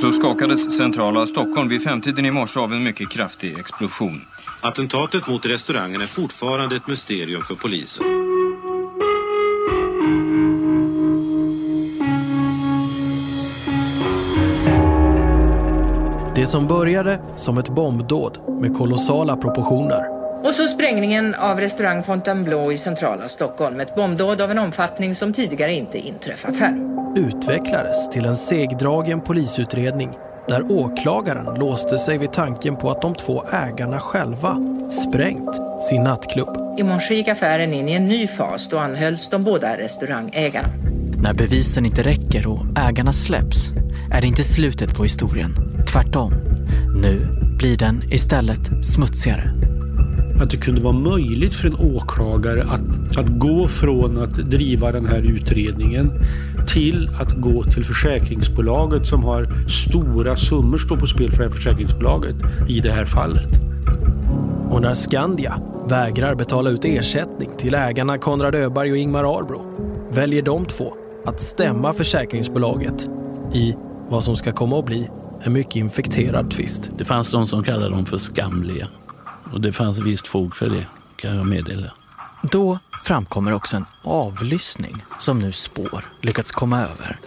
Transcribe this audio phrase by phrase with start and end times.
[0.00, 4.20] Så skakades centrala Stockholm vid femtiden i morse av en mycket kraftig explosion.
[4.60, 8.06] Attentatet mot restaurangen är fortfarande ett mysterium för polisen.
[16.34, 20.15] Det som började som ett bombdåd med kolossala proportioner.
[20.46, 23.80] Och så sprängningen av restaurang Fontainebleau i centrala Stockholm.
[23.80, 26.74] Ett bombdåd av en omfattning som tidigare inte inträffat här.
[27.16, 30.10] Utvecklades till en segdragen polisutredning
[30.48, 34.56] där åklagaren låste sig vid tanken på att de två ägarna själva
[34.90, 36.78] sprängt sin nattklubb.
[36.78, 38.68] I morse gick affären in i en ny fas.
[38.68, 40.68] Då anhölls de båda restaurangägarna.
[41.22, 43.68] När bevisen inte räcker och ägarna släpps
[44.12, 45.54] är det inte slutet på historien.
[45.92, 46.32] Tvärtom.
[47.02, 49.65] Nu blir den istället smutsigare.
[50.40, 55.06] Att det kunde vara möjligt för en åklagare att, att gå från att driva den
[55.06, 56.12] här utredningen
[56.66, 61.50] till att gå till försäkringsbolaget som har stora summor står på spel för det här
[61.50, 62.36] försäkringsbolaget
[62.68, 63.48] i det här fallet.
[64.70, 69.62] Och när Skandia vägrar betala ut ersättning till ägarna Konrad Öberg och Ingmar Arbro
[70.10, 70.94] väljer de två
[71.26, 73.08] att stämma försäkringsbolaget
[73.52, 73.74] i
[74.08, 75.08] vad som ska komma att bli
[75.42, 76.90] en mycket infekterad tvist.
[76.98, 78.88] Det fanns de som kallade dem för skamliga.
[79.52, 81.92] Och det fanns visst fog för det, kan jag meddela.
[82.42, 87.18] Då framkommer också en avlyssning som nu spår lyckats komma över.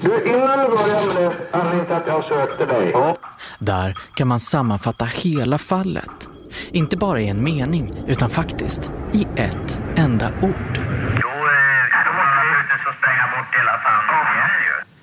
[0.00, 0.70] Du, innan med
[1.14, 2.90] det, anledningen till att jag sökte dig.
[2.90, 3.16] Ja.
[3.58, 6.28] Där kan man sammanfatta hela fallet.
[6.70, 10.74] Inte bara i en mening, utan faktiskt i ett enda ord.
[10.74, 11.32] Då,
[12.42, 12.90] du inte så
[13.36, 13.80] bort hela.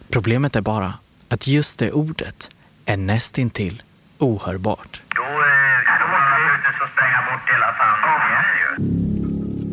[0.09, 0.94] Problemet är bara
[1.29, 2.49] att just det ordet
[2.85, 3.81] är nästintill
[4.19, 5.01] ohörbart.
[5.16, 8.12] Då, då måste du inte så spränga bort hela familjen ju.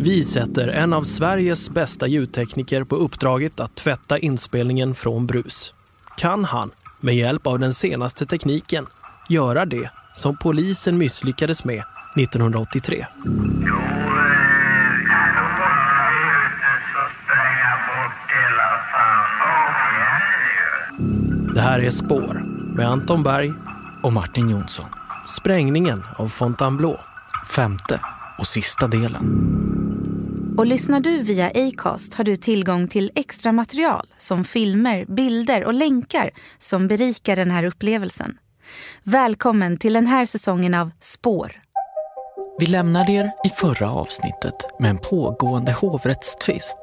[0.02, 5.74] Vi sätter en av Sveriges bästa ljudtekniker på uppdraget att tvätta inspelningen från brus.
[6.16, 8.86] Kan han, med hjälp av den senaste tekniken,
[9.28, 11.82] göra det som polisen misslyckades med
[12.16, 13.06] 1983?
[13.24, 13.30] Jo,
[13.64, 14.20] då måste
[16.10, 20.20] du inte så spränga bort hela familjen
[21.46, 21.54] ju.
[21.54, 22.42] Det här är Spår
[22.76, 23.52] med Anton Berg
[24.02, 24.86] Och Martin Jonsson.
[25.26, 26.96] Sprängningen av Fontainebleau.
[27.46, 28.00] Femte
[28.40, 29.56] och sista delen.
[30.58, 35.74] Och lyssnar du via Acast har du tillgång till extra material som filmer, bilder och
[35.74, 38.38] länkar som berikar den här upplevelsen.
[39.02, 41.52] Välkommen till den här säsongen av Spår.
[42.58, 46.78] Vi lämnade er i förra avsnittet med en pågående hovrättstvist.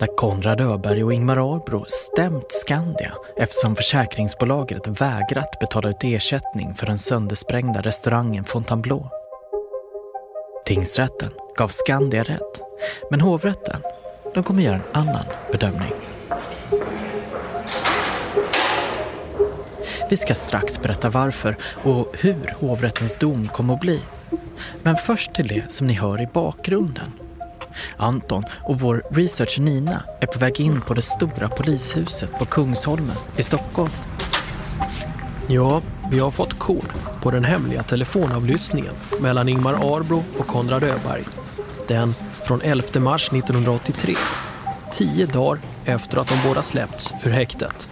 [0.00, 6.86] Där Konrad Öberg och Ingmar Arbro stämt Skandia eftersom försäkringsbolaget vägrat betala ut ersättning för
[6.86, 9.10] den söndersprängda restaurangen Fontainebleau.
[10.66, 12.62] Tingsrätten gav Skandia rätt,
[13.10, 13.82] men hovrätten
[14.34, 15.92] de kommer göra en annan bedömning.
[20.10, 24.00] Vi ska strax berätta varför och hur hovrättens dom kommer att bli.
[24.82, 27.12] Men först till det som ni hör i bakgrunden.
[27.96, 33.16] Anton och vår researcher Nina är på väg in på det stora polishuset på Kungsholmen
[33.36, 33.90] i Stockholm.
[35.48, 41.24] Ja, vi har fått kod på den hemliga telefonavlyssningen mellan Ingmar Arbro och Konrad Öberg.
[41.86, 44.14] Den från 11 mars 1983.
[44.92, 47.88] Tio dagar efter att de båda släppts ur häktet.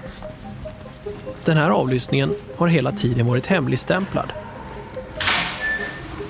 [1.44, 4.32] Den här avlyssningen har hela tiden varit hemligstämplad.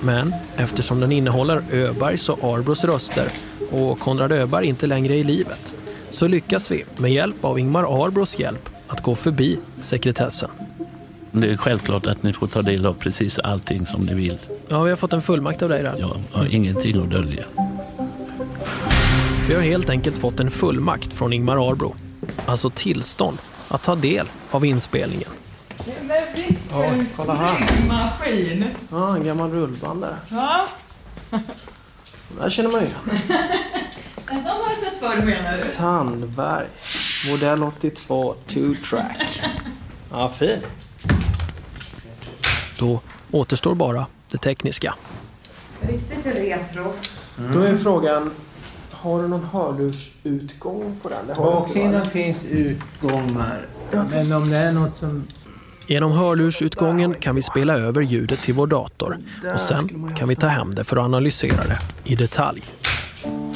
[0.01, 3.29] Men eftersom den innehåller Öbergs och Arbros röster
[3.71, 5.73] och Konrad Öberg inte längre är i livet
[6.09, 10.49] så lyckas vi med hjälp av Ingmar Arbros hjälp att gå förbi sekretessen.
[11.37, 14.37] Det är självklart att ni får ta del av precis allting som ni vill.
[14.67, 15.95] Ja, vi har fått en fullmakt av dig där.
[15.99, 17.43] Jag har ingenting att dölja.
[19.47, 21.95] Vi har helt enkelt fått en fullmakt från Ingmar Arbro.
[22.45, 23.37] Alltså tillstånd
[23.67, 25.29] att ta del av inspelningen.
[26.01, 27.57] Men vilken Ja, kolla här.
[27.67, 28.65] snygg maskin!
[28.91, 30.15] Ja, en gammal rullbandare.
[30.31, 30.67] Ja,
[32.41, 32.99] Där känner man ju igen.
[34.29, 35.71] en sån har du sett förr menar du?
[35.77, 36.65] Tandberg.
[37.29, 39.41] Modell 82, two track.
[40.11, 40.59] Ja, fin.
[42.79, 43.01] Då
[43.31, 44.93] återstår bara det tekniska.
[45.81, 46.93] Riktigt retro.
[47.53, 48.31] Då är frågan,
[48.91, 51.37] har du någon hörlursutgång på den?
[51.37, 53.65] Baksidan finns utgångar.
[53.91, 55.27] Men om det är något som...
[55.87, 59.17] Genom hörlursutgången kan vi spela över ljudet till vår dator
[59.53, 62.63] och sen kan vi ta hem det för att analysera det i detalj.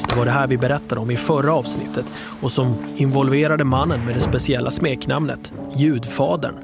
[0.10, 2.06] Det var det här vi berättade om i förra avsnittet
[2.42, 6.56] och som involverade mannen med det speciella smeknamnet Ljudfadern,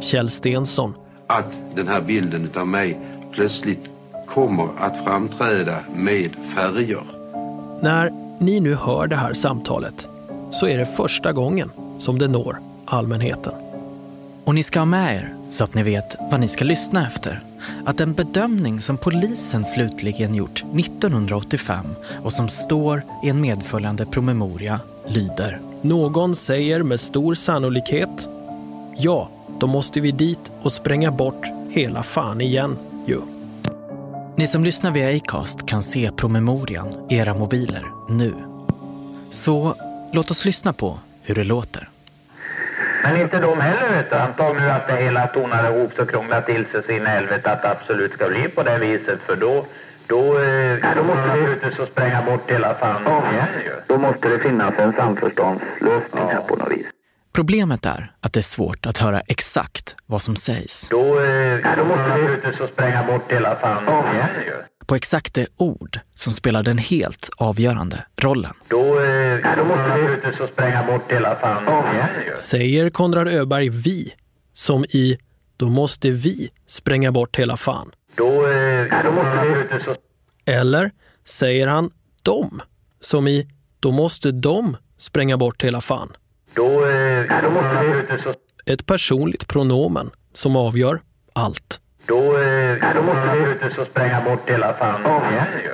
[0.00, 0.94] Kjell Stensson.
[1.30, 2.98] Att den här bilden av mig
[3.32, 3.90] plötsligt
[4.26, 7.02] kommer att framträda med färger.
[7.82, 10.08] När ni nu hör det här samtalet
[10.50, 13.52] så är det första gången som det når allmänheten.
[14.44, 17.40] Och ni ska ha med er, så att ni vet vad ni ska lyssna efter,
[17.86, 21.86] att den bedömning som polisen slutligen gjort 1985
[22.22, 25.60] och som står i en medföljande promemoria lyder.
[25.82, 28.28] Någon säger med stor sannolikhet
[28.96, 29.28] Ja,
[29.60, 33.20] då måste vi dit och spränga bort hela fan igen ju.
[34.36, 38.34] Ni som lyssnar via Acast kan se promemorian i era mobiler nu.
[39.30, 39.74] Så
[40.12, 41.88] låt oss lyssna på hur det låter.
[43.02, 44.16] Men inte de heller vet du.
[44.16, 47.52] Antag nu att det hela tonar ihop så krånglar till sig så in i helvete
[47.52, 49.64] att det absolut ska bli på det viset för då
[50.06, 53.72] då, eh, då måste vi ut och spränga bort hela fan igen ju.
[53.86, 56.86] Då måste det finnas en samförståndslösning här på något vis.
[57.32, 60.88] Problemet är att det är svårt att höra exakt vad som sägs.
[60.90, 63.82] Då, eh, då måste vi ut och spränga bort hela fan
[64.14, 64.52] igen ju.
[64.86, 68.52] På exakt det ord som spelar den helt avgörande rollen.
[68.68, 71.62] Då, eh, då måste vi ut och spränga bort hela fan
[71.94, 72.36] igen ju.
[72.36, 74.14] Säger Konrad Öberg vi,
[74.52, 75.18] som i
[75.56, 77.90] då måste vi spränga bort hela fan.
[78.14, 79.96] Då, eh, då måste vi ut och
[80.44, 80.90] Eller
[81.24, 81.90] säger han
[82.22, 82.62] dom,
[83.00, 83.48] som i
[83.80, 86.12] då måste de spränga bort hela fan.
[86.54, 88.04] Då, eh, då måste
[88.66, 91.00] vi Ett personligt pronomen som avgör
[91.32, 91.80] allt.
[92.06, 95.70] Då, eh, då måste vi ut och spränga bort hela fan igen ju.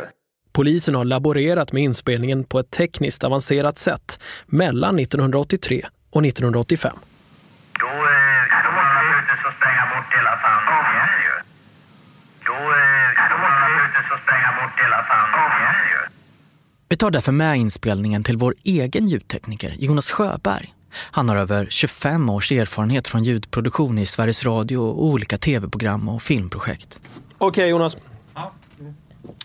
[0.53, 6.97] Polisen har laborerat med inspelningen på ett tekniskt avancerat sätt mellan 1983 och 1985.
[7.81, 11.35] Då, eh, då måste vi ut och spränga bort hela fan igen ju.
[12.49, 16.01] Då, eh, då måste vi ut och spränga bort hela fan igen ju.
[16.89, 20.75] Vi tar därför med inspelningen till vår egen ljudtekniker Jonas Sjöberg.
[20.93, 26.23] Han har över 25 års erfarenhet från ljudproduktion i Sveriges Radio och olika tv-program och
[26.23, 27.01] filmprojekt.
[27.39, 27.97] Okej Jonas.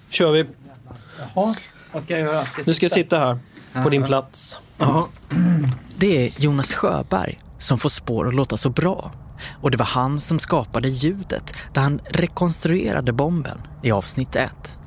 [0.09, 0.45] Kör vi.
[1.35, 1.53] Jaha,
[1.91, 2.43] vad ska jag göra?
[2.65, 3.39] Du ska sitta här
[3.83, 4.59] på din plats.
[4.77, 5.07] Jaha.
[5.97, 9.11] Det är Jonas Sjöberg som får spår att låta så bra.
[9.61, 14.77] Och det var han som skapade ljudet där han rekonstruerade bomben i avsnitt 1.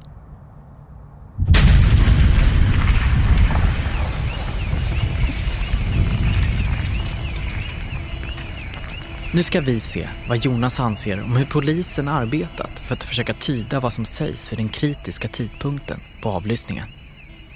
[9.35, 13.81] Nu ska vi se vad Jonas anser om hur polisen arbetat för att försöka tyda
[13.81, 16.89] vad som sägs vid den kritiska tidpunkten på avlyssningen.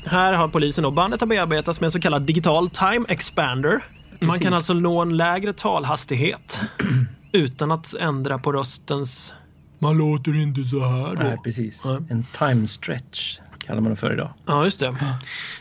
[0.06, 3.84] Här har polisen och bandet har bearbetats med en så kallad digital time expander.
[4.20, 6.60] Man kan alltså nå en lägre talhastighet
[7.32, 9.34] utan att ändra på röstens...
[9.78, 11.22] Man låter inte så här då.
[11.22, 11.84] Nej, precis.
[11.84, 14.30] En time stretch kallar man det för idag.
[14.46, 14.96] Ja, just det.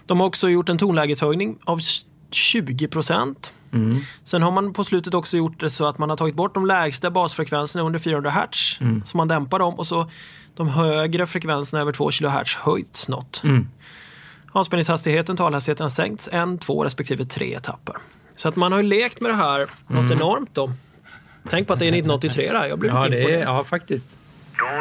[0.05, 1.79] De har också gjort en tonlägeshöjning av
[2.31, 3.53] 20 procent.
[3.73, 3.97] Mm.
[4.23, 6.65] Sen har man på slutet också gjort det så att man har tagit bort de
[6.65, 8.77] lägsta basfrekvenserna under 400 Hz.
[8.81, 9.05] Mm.
[9.05, 10.09] Så man dämpar dem och så
[10.55, 13.41] de högre frekvenserna över 2 kHz höjts något.
[13.43, 13.67] Mm.
[14.51, 17.95] Avspänningshastigheten, talhastigheten har sänkts en, två respektive tre etapper.
[18.35, 20.11] Så att man har ju lekt med det här något Mm.
[20.11, 20.71] enormt då.
[21.49, 22.67] Tänk på att det är 1983 det här.
[22.67, 24.17] Jag blir Ja, lite det är, ja, faktiskt.
[24.59, 24.71] Då, eh,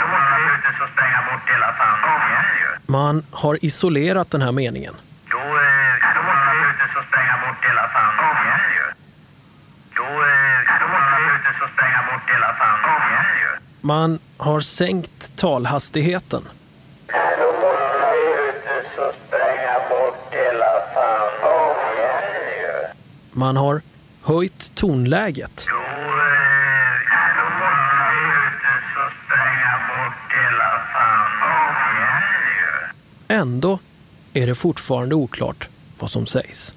[0.00, 2.92] då måste vi ut och spränga bort hela fan igen ju.
[2.92, 4.94] Man har isolerat den här meningen.
[5.34, 8.86] Då, eh, då måste vi ut och spränga bort hela fan igen ju.
[9.98, 12.78] Då, eh, då måste vi ut och spränga bort hela fan
[13.10, 13.50] igen ju.
[13.86, 16.48] Man har sänkt talhastigheten.
[17.06, 21.76] Då måste vi ut och spränga bort hela fan
[22.60, 22.86] ju.
[23.32, 23.82] Man har
[24.22, 25.66] höjt tonläget.
[25.68, 25.82] Då, eh,
[27.36, 32.22] då måste ut och spränga bort hela fan.
[33.28, 33.78] Ändå
[34.32, 36.72] är det fortfarande oklart vad som sägs.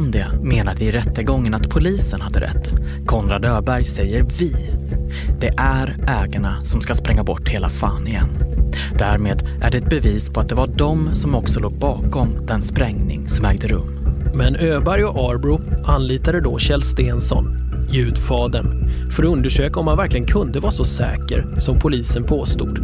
[0.00, 2.72] Skandia menade i rättegången att polisen hade rätt.
[3.06, 4.74] Konrad Öberg säger vi.
[5.40, 8.28] Det är ägarna som ska spränga bort hela fan igen.
[8.98, 12.62] Därmed är det ett bevis på att det var de som också låg bakom den
[12.62, 13.98] sprängning som ägde rum.
[14.34, 17.56] Men Öberg och Arbro anlitade då Kjell Stensson,
[17.90, 22.78] ljudfaden, för att undersöka om han verkligen kunde vara så säker som polisen påstod.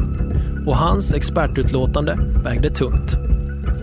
[0.67, 3.26] Och hans expertutlåtande vägde tungt.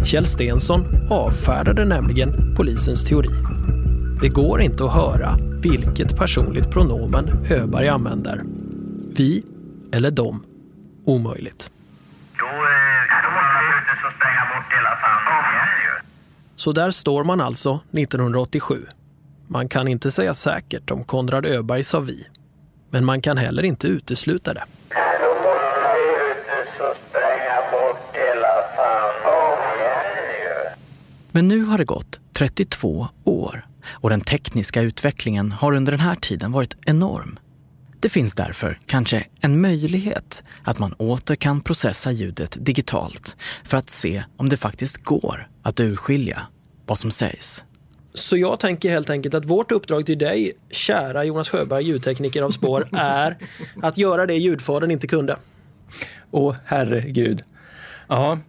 [0.06, 3.30] Kjell Stensson avfärdade nämligen polisens teori.
[4.22, 8.44] Det går inte att höra vilket personligt pronomen Öberg använder.
[9.18, 9.44] Vi
[9.92, 10.46] eller dom.
[11.06, 11.70] Omöjligt.
[12.40, 12.52] Då, eh,
[13.24, 16.02] då måste vi spränga bort hela fan igen ju.
[16.56, 18.86] Så där står man alltså 1987.
[19.48, 22.28] Man kan inte säga säkert om Konrad Öberg sa vi.
[22.90, 24.64] Men man kan heller inte utesluta det.
[24.90, 29.14] Då måste vi ut och spränga bort hela fan
[29.78, 30.70] igen ju.
[31.36, 36.16] Men nu har det gått 32 år och den tekniska utvecklingen har under den här
[36.16, 37.40] tiden varit enorm.
[38.00, 43.90] Det finns därför kanske en möjlighet att man åter kan processa ljudet digitalt för att
[43.90, 46.42] se om det faktiskt går att urskilja
[46.86, 47.64] vad som sägs.
[48.14, 52.50] Så jag tänker helt enkelt att vårt uppdrag till dig, kära Jonas Sjöberg, ljudtekniker av
[52.50, 53.38] spår, är
[53.82, 55.38] att göra det ljudfadern inte kunde.
[56.32, 57.44] Åh, herregud.
[58.08, 58.40] Ja.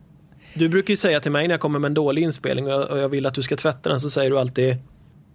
[0.54, 3.08] Du brukar ju säga till mig när jag kommer med en dålig inspelning och jag
[3.08, 4.76] vill att du ska tvätta den så säger du alltid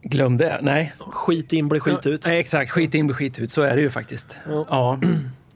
[0.01, 0.59] Glöm det.
[0.61, 0.93] Nej.
[0.99, 2.27] Skit in, bli skit ut.
[2.27, 3.51] Ja, exakt, skit in, bli skit ut.
[3.51, 4.35] Så är det ju faktiskt.
[4.47, 4.65] Ja.
[4.69, 4.99] ja.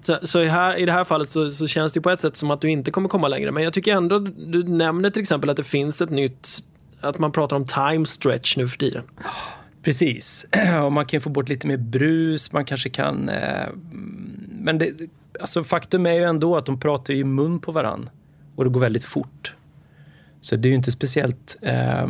[0.04, 2.36] Så, så i, här, i det här fallet så, så, känns det på ett sätt
[2.36, 3.52] som att du inte kommer komma längre.
[3.52, 6.50] Men jag tycker ändå, du nämner till exempel att det finns ett nytt,
[7.02, 9.04] att man pratar om time stretch nu för tiden.
[9.84, 10.46] Precis.
[10.86, 13.30] Och man kan få bort lite mer brus, man kanske kan...
[13.30, 13.68] Eh,
[14.50, 14.92] men det,
[15.42, 18.10] alltså faktum är ju ändå att de pratar i mun på varann
[18.56, 19.56] och det går väldigt fort.
[20.42, 21.58] Så det är ju inte speciellt...
[21.62, 22.08] Eh,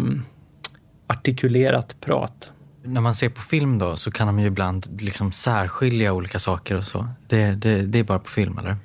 [1.08, 2.52] artikulerat prat.
[2.84, 6.76] När man ser på film då så kan de ju ibland liksom särskilja olika saker
[6.76, 7.08] och så.
[7.28, 8.78] Det, det, det är bara på film eller?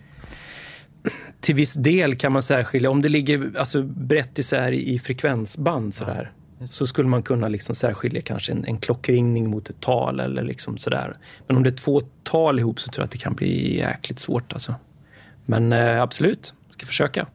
[1.41, 2.91] Till viss del kan man särskilja.
[2.91, 6.33] Om det ligger alltså, brett isär i frekvensband sådär.
[6.59, 6.67] Ja.
[6.67, 10.79] Så skulle man kunna liksom särskilja kanske en, en klockringning mot ett tal eller liksom
[10.79, 11.17] sådär.
[11.47, 14.19] Men om det är två tal ihop så tror jag att det kan bli jäkligt
[14.19, 14.75] svårt alltså.
[15.47, 17.27] Men eh, absolut, ska försöka.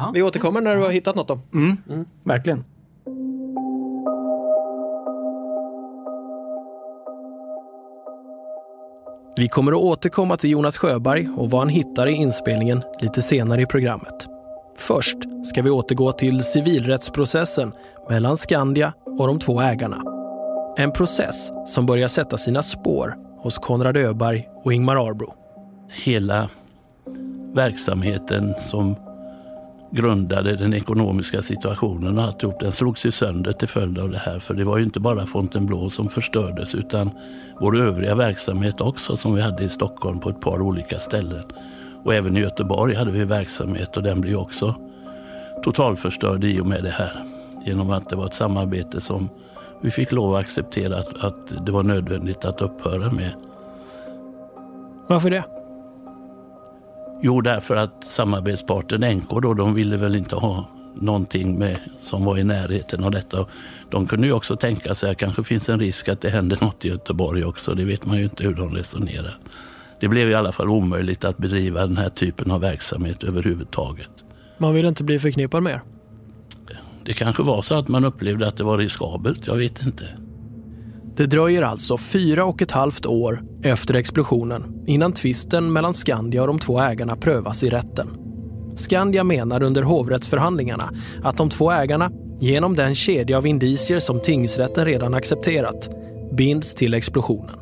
[0.00, 0.10] Ja.
[0.14, 1.38] Vi återkommer när du har hittat något då.
[1.52, 2.04] Mm, mm.
[2.24, 2.64] Verkligen.
[9.36, 13.62] Vi kommer att återkomma till Jonas Sjöberg och vad han hittar i inspelningen lite senare
[13.62, 14.28] i programmet.
[14.76, 17.72] Först ska vi återgå till civilrättsprocessen
[18.08, 20.02] mellan Skandia och de två ägarna.
[20.76, 25.34] En process som börjar sätta sina spår hos Konrad Öberg och Ingmar Arbro.
[26.04, 26.48] Hela
[27.54, 28.96] verksamheten som
[29.90, 34.38] grundade den ekonomiska situationen och alltihop, den slogs ju sönder till följd av det här.
[34.38, 37.10] För det var ju inte bara Fontainebleau som förstördes utan
[37.60, 41.44] vår övriga verksamhet också som vi hade i Stockholm på ett par olika ställen.
[42.04, 44.74] Och även i Göteborg hade vi verksamhet och den blev också
[45.62, 47.24] totalförstörd i och med det här.
[47.64, 49.28] Genom att det var ett samarbete som
[49.82, 53.30] vi fick lov att acceptera att, att det var nödvändigt att upphöra med.
[55.06, 55.59] Varför det?
[57.22, 62.38] Jo, därför att samarbetsparten NK då, de ville väl inte ha någonting med, som var
[62.38, 63.46] i närheten av detta.
[63.90, 66.58] De kunde ju också tänka sig att det kanske finns en risk att det händer
[66.60, 67.74] något i Göteborg också.
[67.74, 69.34] Det vet man ju inte hur de resonerar.
[70.00, 74.10] Det blev i alla fall omöjligt att bedriva den här typen av verksamhet överhuvudtaget.
[74.58, 75.80] Man vill inte bli förknippad med
[77.04, 80.04] Det kanske var så att man upplevde att det var riskabelt, jag vet inte.
[81.20, 86.46] Det dröjer alltså fyra och ett halvt år efter explosionen innan tvisten mellan Skandia och
[86.46, 88.10] de två ägarna prövas i rätten.
[88.76, 94.84] Skandia menar under hovrättsförhandlingarna att de två ägarna, genom den kedja av indicier som tingsrätten
[94.84, 95.90] redan accepterat,
[96.32, 97.56] binds till explosionen.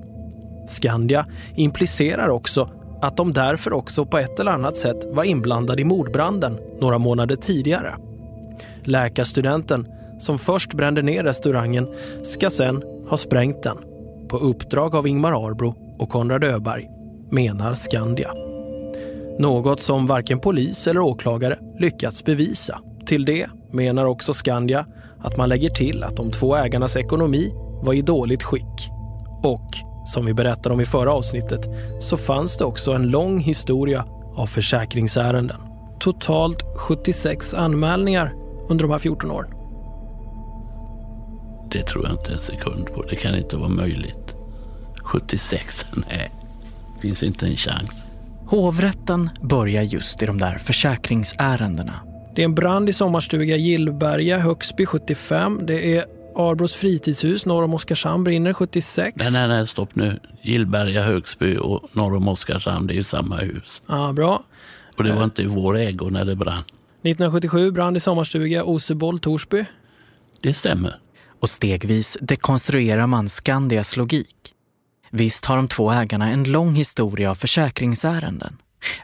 [0.68, 2.70] Skandia implicerar också
[3.02, 7.36] att de därför också på ett eller annat sätt var inblandade i mordbranden några månader
[7.36, 7.96] tidigare.
[8.82, 9.88] Läkarstudenten,
[10.20, 11.88] som först brände ner restaurangen,
[12.24, 13.76] ska sen har sprängt den
[14.28, 16.88] på uppdrag av Ingmar Arbro och Konrad Öberg,
[17.30, 18.32] menar Skandia.
[19.38, 22.80] Något som varken polis eller åklagare lyckats bevisa.
[23.06, 24.86] Till det menar också Skandia
[25.20, 28.90] att man lägger till att de två ägarnas ekonomi var i dåligt skick.
[29.42, 29.70] Och
[30.06, 31.60] som vi berättade om i förra avsnittet
[32.00, 35.60] så fanns det också en lång historia av försäkringsärenden.
[36.00, 38.34] Totalt 76 anmälningar
[38.68, 39.57] under de här 14 åren.
[41.70, 43.02] Det tror jag inte en sekund på.
[43.02, 44.34] Det kan inte vara möjligt.
[45.02, 45.86] 76?
[46.10, 46.30] Nej,
[47.00, 48.04] finns inte en chans.
[48.46, 51.94] Hovrätten börjar just i de där försäkringsärendena.
[52.34, 55.60] Det är en brand i sommarstuga Gillberga, Högsby 75.
[55.66, 56.04] Det är
[56.36, 59.16] Arbros fritidshus norr om Oskarshamn brinner 76.
[59.16, 60.18] Nej, nej, nej, stopp nu.
[60.42, 63.82] Gillberga, Högsby och norr om Oskarshamn, det är ju samma hus.
[63.86, 64.42] Ja, bra.
[64.96, 66.62] Och det var inte i vår ägo när det brann.
[67.02, 69.64] 1977 brand i sommarstuga Oseboll, Torsby.
[70.40, 70.98] Det stämmer.
[71.40, 74.54] Och stegvis dekonstruerar man Skandias logik.
[75.10, 78.56] Visst har de två ägarna en lång historia av försäkringsärenden.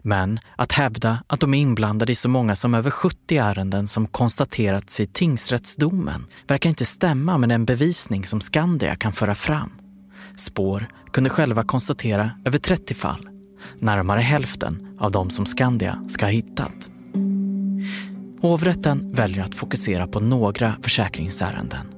[0.02, 4.06] Men att hävda att de är inblandade i så många som över 70 ärenden som
[4.06, 9.72] konstaterats i tingsrättsdomen verkar inte stämma med den bevisning som Skandia kan föra fram.
[10.38, 13.28] Spår kunde själva konstatera över 30 fall,
[13.78, 16.88] närmare hälften av de som Skandia ska ha hittat.
[18.40, 21.93] Hovrätten väljer att fokusera på några försäkringsärenden.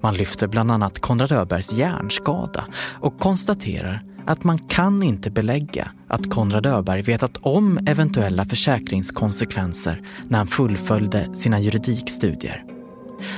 [0.00, 2.64] Man lyfter bland annat Konrad Öbergs hjärnskada
[3.00, 10.38] och konstaterar att man kan inte belägga att Konrad Öberg vetat om eventuella försäkringskonsekvenser när
[10.38, 12.64] han fullföljde sina juridikstudier.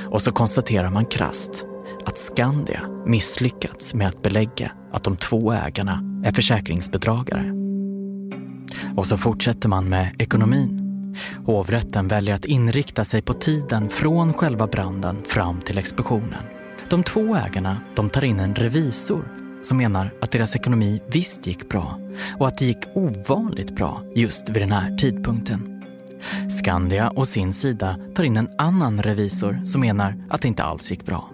[0.05, 1.65] Och så konstaterar man krast
[2.05, 7.51] att Skandia misslyckats med att belägga att de två ägarna är försäkringsbedragare.
[8.95, 10.90] Och så fortsätter man med ekonomin.
[11.45, 16.43] Hovrätten väljer att inrikta sig på tiden från själva branden fram till explosionen.
[16.89, 21.69] De två ägarna de tar in en revisor som menar att deras ekonomi visst gick
[21.69, 21.99] bra
[22.39, 25.83] och att det gick ovanligt bra just vid den här tidpunkten.
[26.49, 30.91] Skandia å sin sida tar in en annan revisor som menar att det inte alls
[30.91, 31.29] gick bra.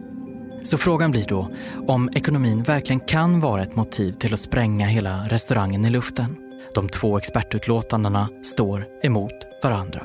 [0.64, 1.52] Så frågan blir då
[1.88, 6.47] om ekonomin verkligen kan vara ett motiv till att spränga hela restaurangen i luften.
[6.78, 10.02] De två expertutlåtandena står emot varandra.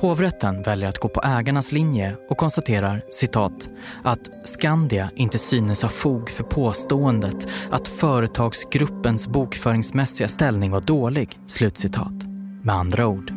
[0.00, 3.68] Hovrätten väljer att gå på ägarnas linje och konstaterar citat
[4.04, 11.38] att Skandia inte synes ha fog för påståendet att företagsgruppens bokföringsmässiga ställning var dålig.
[11.46, 12.26] Slutcitat.
[12.62, 13.32] Med andra ord,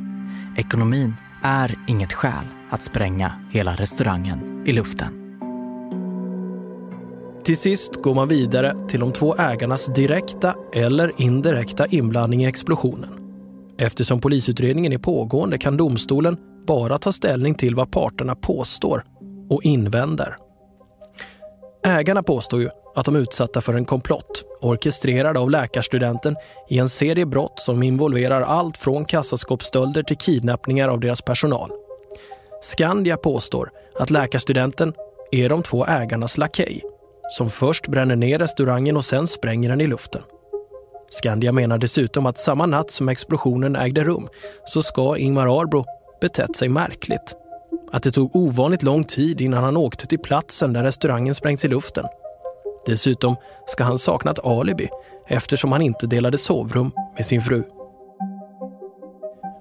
[0.58, 5.21] ekonomin är inget skäl att spränga hela restaurangen i luften.
[7.43, 13.10] Till sist går man vidare till de två ägarnas direkta eller indirekta inblandning i explosionen.
[13.77, 19.03] Eftersom polisutredningen är pågående kan domstolen bara ta ställning till vad parterna påstår
[19.50, 20.38] och invänder.
[21.86, 26.36] Ägarna påstår ju att de är utsatta för en komplott orkestrerad av läkarstudenten
[26.69, 31.71] i en serie brott som involverar allt från kassaskåpsstölder till kidnappningar av deras personal.
[32.62, 34.93] Skandia påstår att läkarstudenten
[35.31, 36.81] är de två ägarnas lakej
[37.38, 40.22] som först bränner ner restaurangen och sen spränger den i luften.
[41.10, 44.28] Skandia menar dessutom att samma natt som explosionen ägde rum
[44.66, 45.86] så ska Ingmar Arbro
[46.22, 47.36] betett sig märkligt.
[47.92, 51.68] Att det tog ovanligt lång tid innan han åkte till platsen där restaurangen sprängts i
[51.68, 52.06] luften.
[52.86, 53.36] Dessutom
[53.66, 54.90] ska han saknat alibi
[55.28, 57.64] eftersom han inte delade sovrum med sin fru.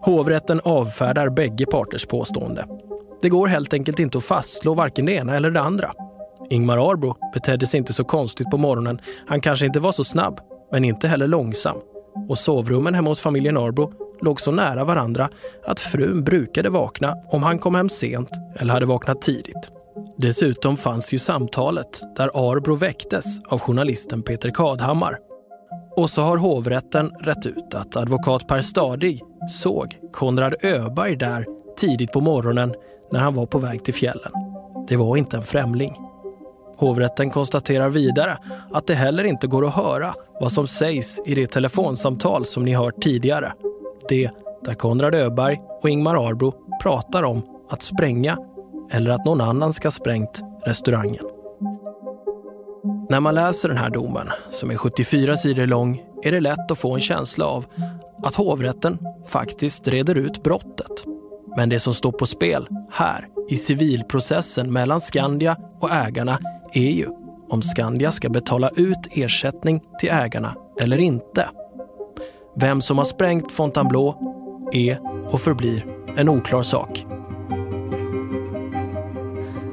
[0.02, 2.66] Hovrätten avfärdar bägge parters påstående.
[3.22, 5.92] Det går helt enkelt inte att fastslå varken det ena eller det andra.
[6.50, 9.00] Ingmar Arbro betedde sig inte så konstigt på morgonen.
[9.26, 10.40] Han kanske inte var så snabb,
[10.72, 11.76] men inte heller långsam.
[12.28, 13.92] Och sovrummen hemma hos familjen Arbro
[14.22, 15.28] låg så nära varandra
[15.66, 19.70] att frun brukade vakna om han kom hem sent eller hade vaknat tidigt.
[20.16, 25.18] Dessutom fanns ju samtalet där Arbro väcktes av journalisten Peter Kadhammar.
[25.96, 31.46] Och så har hovrätten rätt ut att advokat Per Stadig såg Konrad Öberg där
[31.78, 32.74] tidigt på morgonen
[33.12, 34.32] när han var på väg till fjällen.
[34.88, 36.09] Det var inte en främling.
[36.80, 38.38] Hovrätten konstaterar vidare
[38.72, 42.74] att det heller inte går att höra vad som sägs i det telefonsamtal som ni
[42.74, 43.52] hört tidigare.
[44.08, 44.30] Det
[44.64, 48.38] där Konrad Öberg och Ingmar Arbro pratar om att spränga
[48.90, 51.24] eller att någon annan ska sprängt restaurangen.
[53.08, 56.78] När man läser den här domen, som är 74 sidor lång, är det lätt att
[56.78, 57.64] få en känsla av
[58.22, 61.04] att hovrätten faktiskt reder ut brottet.
[61.56, 66.38] Men det som står på spel här i civilprocessen mellan Skandia och ägarna
[66.72, 67.06] är ju
[67.48, 71.48] om Skandia ska betala ut ersättning till ägarna eller inte.
[72.56, 74.14] Vem som har sprängt Fontainebleau
[74.72, 74.98] är
[75.30, 77.06] och förblir en oklar sak.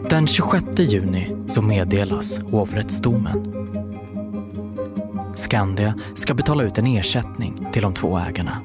[0.10, 3.54] Den 26 juni så meddelas hovrättsdomen.
[5.36, 8.62] Skandia ska betala ut en ersättning till de två ägarna.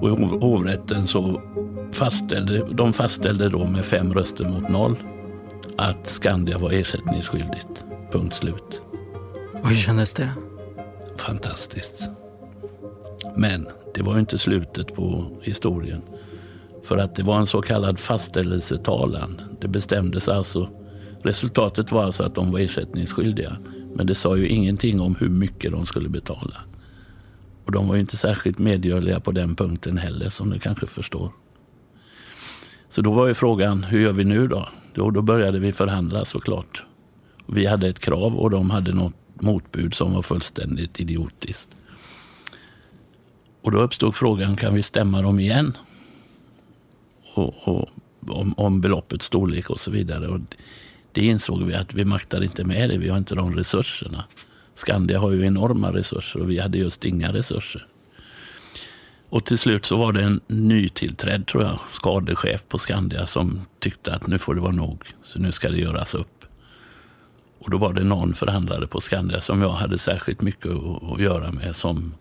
[0.00, 1.40] Och i hovrätten så
[1.92, 4.96] fastställde, de fastställde då med fem röster mot noll
[5.78, 7.84] att Skandia var ersättningsskyldigt.
[8.12, 8.80] Punkt slut.
[9.62, 10.30] Och hur kändes det?
[11.16, 12.10] Fantastiskt.
[13.36, 16.02] Men det var ju inte slutet på historien.
[16.84, 19.40] För att det var en så kallad fastställelsetalan.
[19.60, 20.70] Det bestämdes alltså,
[21.22, 23.56] resultatet var alltså att de var ersättningsskyldiga.
[23.94, 26.56] Men det sa ju ingenting om hur mycket de skulle betala.
[27.64, 31.32] Och de var ju inte särskilt medgörliga på den punkten heller som du kanske förstår.
[32.88, 34.68] Så då var ju frågan, hur gör vi nu då?
[34.96, 36.84] Då, då började vi förhandla såklart.
[37.46, 41.76] Vi hade ett krav och de hade något motbud som var fullständigt idiotiskt.
[43.62, 45.76] Och då uppstod frågan, kan vi stämma dem igen?
[47.34, 47.88] Och, och
[48.28, 50.28] om, om beloppets storlek och så vidare.
[50.28, 50.40] Och
[51.12, 52.98] det insåg vi att vi maktade inte med det.
[52.98, 54.24] Vi har inte de resurserna.
[54.74, 57.86] Skandia har ju enorma resurser och vi hade just inga resurser.
[59.28, 64.14] Och till slut så var det en nytillträdd, tror jag, skadechef på Skandia som tyckte
[64.14, 66.44] att nu får det vara nog, så nu ska det göras upp.
[67.58, 70.70] Och då var det någon förhandlare på Skandia som jag hade särskilt mycket
[71.12, 72.14] att, göra med som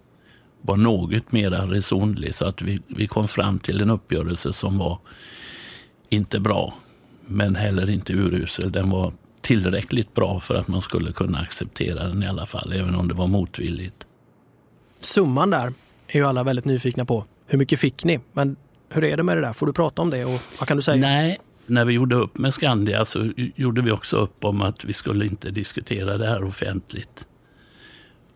[0.61, 2.35] var något mer resonlig.
[2.35, 4.99] Så att vi, vi kom fram till en uppgörelse som var
[6.09, 6.73] inte bra,
[7.25, 8.71] men heller inte urusel.
[8.71, 12.95] Den var tillräckligt bra för att man skulle kunna acceptera den i alla fall, även
[12.95, 14.05] om det var motvilligt.
[14.99, 15.73] Summan där
[16.07, 17.25] är ju alla väldigt nyfikna på.
[17.47, 18.19] Hur mycket fick ni?
[18.33, 18.55] Men
[18.89, 19.53] hur är det med det där?
[19.53, 20.97] Får du prata om det och vad kan du säga?
[20.97, 24.93] Nej, när vi gjorde upp med Skandia så gjorde vi också upp om att vi
[24.93, 27.25] skulle inte diskutera det här offentligt.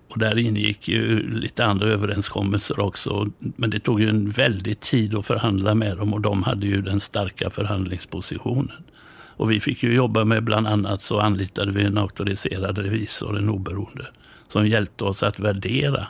[0.09, 3.27] Och där ingick ju lite andra överenskommelser också.
[3.39, 6.81] Men det tog ju en väldig tid att förhandla med dem och de hade ju
[6.81, 8.83] den starka förhandlingspositionen.
[9.11, 13.49] Och vi fick ju jobba med bland annat så anlitade vi en auktoriserad revisor, en
[13.49, 14.07] oberoende,
[14.47, 16.07] som hjälpte oss att värdera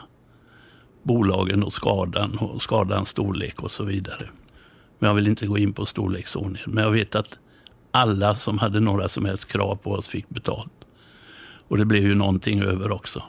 [1.02, 4.28] bolagen och skadan och skadans storlek och så vidare.
[4.98, 6.70] Men jag vill inte gå in på storleksordningen.
[6.70, 7.38] Men jag vet att
[7.90, 10.72] alla som hade några som helst krav på oss fick betalt.
[11.68, 13.22] Och det blev ju någonting över också.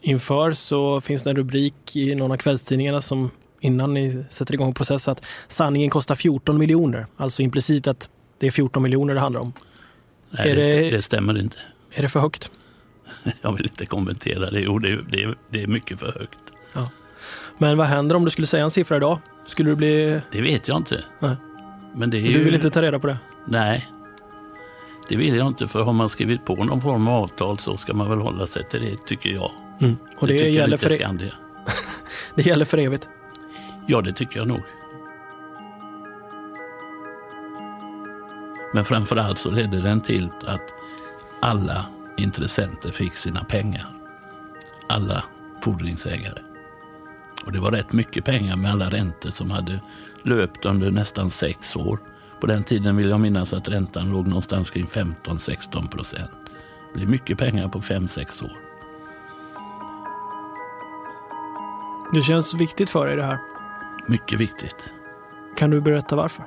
[0.00, 4.74] Inför så finns det en rubrik i någon av kvällstidningarna som innan ni sätter igång
[4.74, 7.06] processen att sanningen kostar 14 miljoner.
[7.16, 9.52] Alltså implicit att det är 14 miljoner det handlar om.
[10.30, 11.56] Nej, det, det, det, stämmer inte.
[11.90, 12.50] Är det för högt?
[13.42, 14.60] Jag vill inte kommentera det.
[14.60, 16.38] Jo, det, det, det är mycket för högt.
[16.72, 16.90] Ja.
[17.58, 19.18] Men vad händer om du skulle säga en siffra idag?
[19.46, 20.20] Skulle du bli...
[20.30, 21.04] Det vet jag inte.
[21.18, 21.36] Nej.
[21.94, 23.18] Men det är du vill inte ta reda på det?
[23.44, 23.88] Nej.
[25.08, 27.94] Det vill jag inte, för har man skrivit på någon form av avtal så ska
[27.94, 29.50] man väl hålla sig till det, tycker jag.
[29.80, 29.96] Mm.
[30.18, 31.34] Och det, det gäller för Skandia.
[32.34, 33.08] det gäller för evigt?
[33.86, 34.62] Ja, det tycker jag nog.
[38.74, 40.74] Men framför allt så ledde den till att
[41.40, 43.86] alla intressenter fick sina pengar.
[44.88, 45.24] Alla
[45.62, 46.47] fordringsägare.
[47.48, 49.80] Och det var rätt mycket pengar med alla räntor som hade
[50.22, 51.98] löpt under nästan sex år.
[52.40, 56.30] På den tiden vill jag minnas att räntan låg någonstans kring 15-16 procent.
[56.92, 58.52] Det blir mycket pengar på 5-6 år.
[62.14, 63.38] Det känns viktigt för dig det här?
[64.06, 64.92] Mycket viktigt.
[65.56, 66.44] Kan du berätta varför?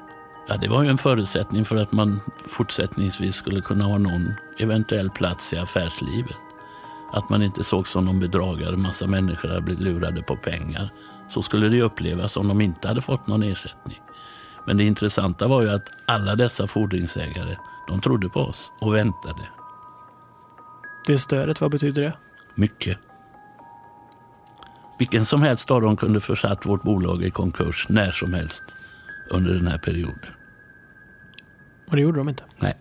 [0.47, 5.09] Ja, det var ju en förutsättning för att man fortsättningsvis skulle kunna ha någon eventuell
[5.09, 6.50] plats i affärslivet.
[7.13, 10.89] Att man inte såg som någon bedragare, massa människor hade blivit lurade på pengar.
[11.29, 13.99] Så skulle det upplevas om de inte hade fått någon ersättning.
[14.67, 17.55] Men det intressanta var ju att alla dessa fordringsägare,
[17.87, 19.49] de trodde på oss och väntade.
[21.05, 22.13] Det stödet, vad betyder det?
[22.55, 22.99] Mycket.
[24.99, 28.63] Vilken som helst av dem kunde försatt vårt bolag i konkurs när som helst
[29.29, 30.29] under den här perioden.
[31.89, 32.43] Och det gjorde de inte?
[32.59, 32.77] Nej.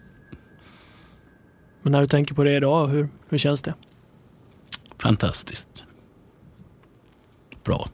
[1.83, 3.75] Men när du tänker på det idag, hur, hur känns det?
[5.03, 5.85] Fantastiskt.
[7.65, 7.89] Bra.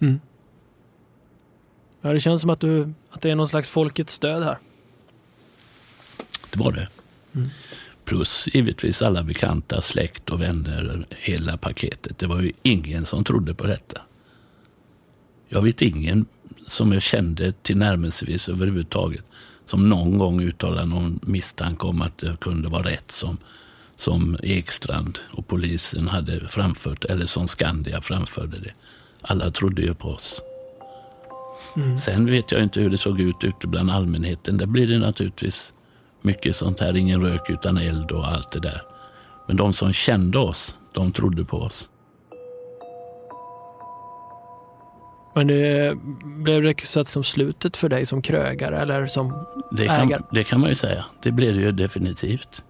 [0.00, 0.20] Mm.
[2.00, 4.58] Ja, det känns som att, du, att det är någon slags folkets stöd här.
[6.50, 6.88] Det var det.
[7.34, 7.48] Mm.
[8.04, 12.18] Plus givetvis alla bekanta, släkt och vänner, hela paketet.
[12.18, 14.00] Det var ju ingen som trodde på detta.
[15.48, 16.26] Jag vet ingen
[16.66, 19.24] som jag kände tillnärmelsevis överhuvudtaget
[19.66, 23.38] som någon gång uttalade någon misstanke om att det kunde vara rätt som,
[24.00, 28.72] som Ekstrand och polisen hade framfört eller som Skandia framförde det.
[29.22, 30.40] Alla trodde ju på oss.
[31.76, 31.98] Mm.
[31.98, 34.58] Sen vet jag inte hur det såg ut ute bland allmänheten.
[34.58, 35.72] Där blir det naturligtvis
[36.22, 38.82] mycket sånt här, ingen rök utan eld och allt det där.
[39.46, 41.88] Men de som kände oss, de trodde på oss.
[45.34, 49.82] Men det blev det så att som slutet för dig som krögare eller som det
[49.82, 50.08] ägare?
[50.08, 51.04] Kan, det kan man ju säga.
[51.22, 52.62] Det blev det ju definitivt.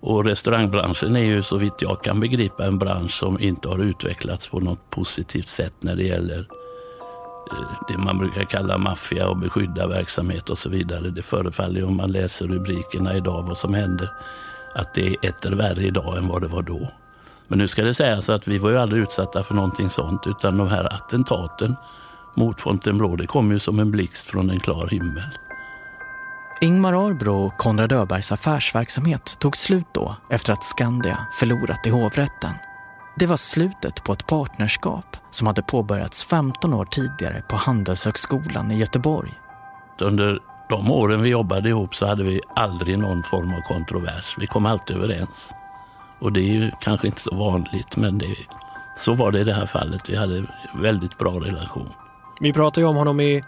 [0.00, 4.48] Och restaurangbranschen är ju så vitt jag kan begripa en bransch som inte har utvecklats
[4.48, 6.38] på något positivt sätt när det gäller
[7.50, 11.10] eh, det man brukar kalla maffia och beskydda verksamhet och så vidare.
[11.10, 14.12] Det förefaller ju om man läser rubrikerna idag vad som händer
[14.74, 16.90] att det är etter värre idag än vad det var då.
[17.48, 20.56] Men nu ska det sägas att vi var ju aldrig utsatta för någonting sånt utan
[20.56, 21.76] de här attentaten
[22.36, 25.24] mot Fontainebleau det kom ju som en blixt från en klar himmel.
[26.62, 32.54] Ingmar Arbro och Konrad Öbergs affärsverksamhet tog slut då efter att Skandia förlorat i hovrätten.
[33.16, 38.78] Det var slutet på ett partnerskap som hade påbörjats 15 år tidigare på Handelshögskolan i
[38.78, 39.30] Göteborg.
[40.00, 44.36] Under de åren vi jobbade ihop så hade vi aldrig någon form av kontrovers.
[44.38, 45.50] Vi kom alltid överens.
[46.18, 48.34] Och det är ju kanske inte så vanligt, men det,
[48.96, 50.08] så var det i det här fallet.
[50.08, 50.44] Vi hade
[50.74, 51.88] väldigt bra relation.
[52.40, 53.44] Vi pratar ju om honom i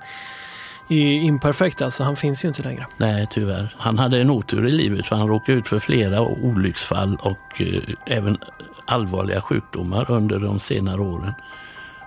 [0.88, 2.86] Imperfekt, alltså han finns ju inte längre.
[2.96, 3.74] Nej, tyvärr.
[3.78, 7.82] Han hade en otur i livet för han råkade ut för flera olycksfall och eh,
[8.06, 8.38] även
[8.86, 11.32] allvarliga sjukdomar under de senare åren.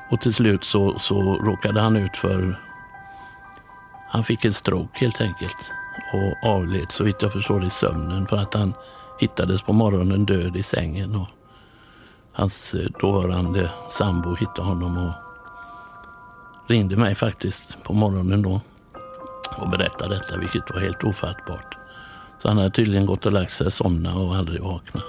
[0.09, 2.61] Och till slut så, så råkade han ut för...
[4.09, 5.71] Han fick en stroke helt enkelt
[6.13, 8.73] och avled så vitt jag förstår i sömnen för att han
[9.19, 11.15] hittades på morgonen död i sängen.
[11.15, 11.27] Och
[12.33, 15.24] hans eh, dåvarande sambo hittade honom och
[16.67, 18.61] ringde mig faktiskt på morgonen då
[19.57, 21.77] och berättade detta, vilket var helt ofattbart.
[22.39, 25.01] Så han hade tydligen gått och lagt sig, somna och aldrig vakna.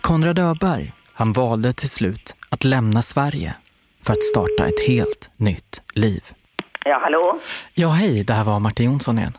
[0.00, 3.54] Konrad Öberg, han valde till slut att lämna Sverige
[4.02, 6.22] för att starta ett helt nytt liv.
[6.84, 7.38] Ja, hallå?
[7.74, 9.32] Ja, hej, det här var Martin Jonsson igen.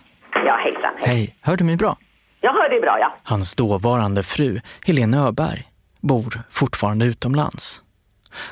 [0.46, 0.94] Ja, hejsan.
[0.98, 1.98] Hej, hör du mig bra?
[2.42, 3.16] Jaha, det är bra ja.
[3.24, 5.71] Hans dåvarande fru, Helene Öberg,
[6.02, 7.82] bor fortfarande utomlands.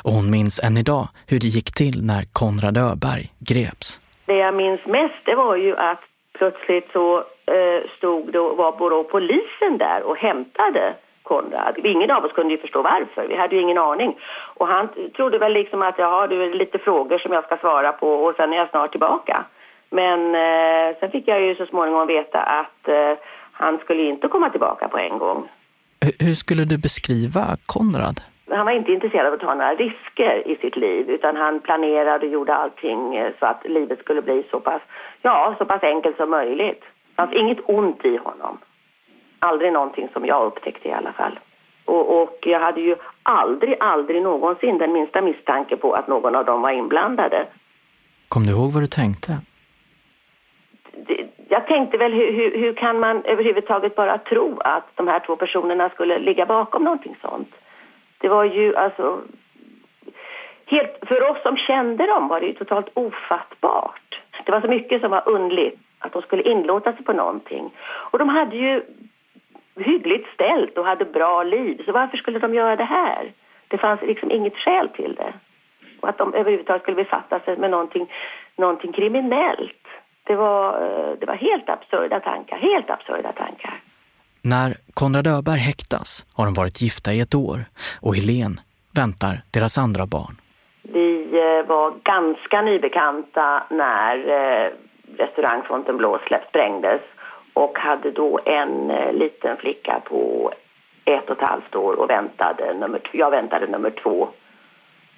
[0.04, 4.00] Och hon minns än idag hur det gick till när Konrad Öberg greps.
[4.26, 6.04] Det jag minns mest det var ju att
[6.38, 7.18] plötsligt så
[7.56, 11.78] eh, stod då, var Borå polisen där och hämtade Konrad.
[11.84, 13.28] Ingen av oss kunde ju förstå varför.
[13.28, 14.20] Vi hade ju ingen aning.
[14.60, 18.10] Och han trodde väl liksom att jag har lite frågor som jag ska svara på
[18.14, 19.46] och sen är jag snart tillbaka.
[19.90, 23.14] Men eh, sen fick jag ju så småningom veta att eh,
[23.52, 25.50] han skulle inte komma tillbaka på en gång.
[26.00, 28.22] Hur skulle du beskriva Konrad?
[28.52, 32.26] Han var inte intresserad av att ta några risker i sitt liv utan han planerade
[32.26, 34.82] och gjorde allting eh, så att livet skulle bli så pass,
[35.22, 36.82] ja, så pass enkelt som möjligt.
[36.82, 38.58] Det fanns inget ont i honom.
[39.40, 41.40] Aldrig någonting som jag upptäckte i alla fall.
[41.86, 46.46] Och, och, jag hade ju aldrig, aldrig någonsin den minsta misstanke på att någon av
[46.46, 47.48] dem var inblandade.
[48.28, 49.38] Kom du ihåg vad du tänkte?
[51.60, 55.36] Jag tänkte väl hur, hur, hur, kan man överhuvudtaget bara tro att de här två
[55.36, 57.56] personerna skulle ligga bakom någonting sånt?
[58.18, 59.22] Det var ju alltså...
[60.66, 64.22] Helt, för oss som kände dem var det ju totalt ofattbart.
[64.46, 67.72] Det var så mycket som var undligt att de skulle inlåta sig på någonting.
[68.12, 68.82] Och de hade ju
[69.76, 71.82] hyggligt ställt och hade bra liv.
[71.86, 73.32] Så varför skulle de göra det här?
[73.68, 75.34] Det fanns liksom inget skäl till det.
[76.00, 78.12] Och att de överhuvudtaget skulle befatta sig med någonting,
[78.56, 79.79] någonting kriminellt.
[80.30, 80.66] Det var,
[81.20, 83.82] det var helt absurda tankar, helt absurda tankar.
[84.42, 87.60] När Konrad Öberg häktas har de varit gifta i ett år
[88.02, 88.54] och Helen
[88.96, 90.36] väntar deras andra barn.
[90.82, 94.72] Vi eh, var ganska nybekanta när eh,
[95.18, 96.18] restaurang Fontainebleau
[96.50, 97.02] sprängdes
[97.54, 100.52] och hade då en eh, liten flicka på
[101.06, 104.30] ett och ett halvt år och väntade nummer, jag väntade nummer två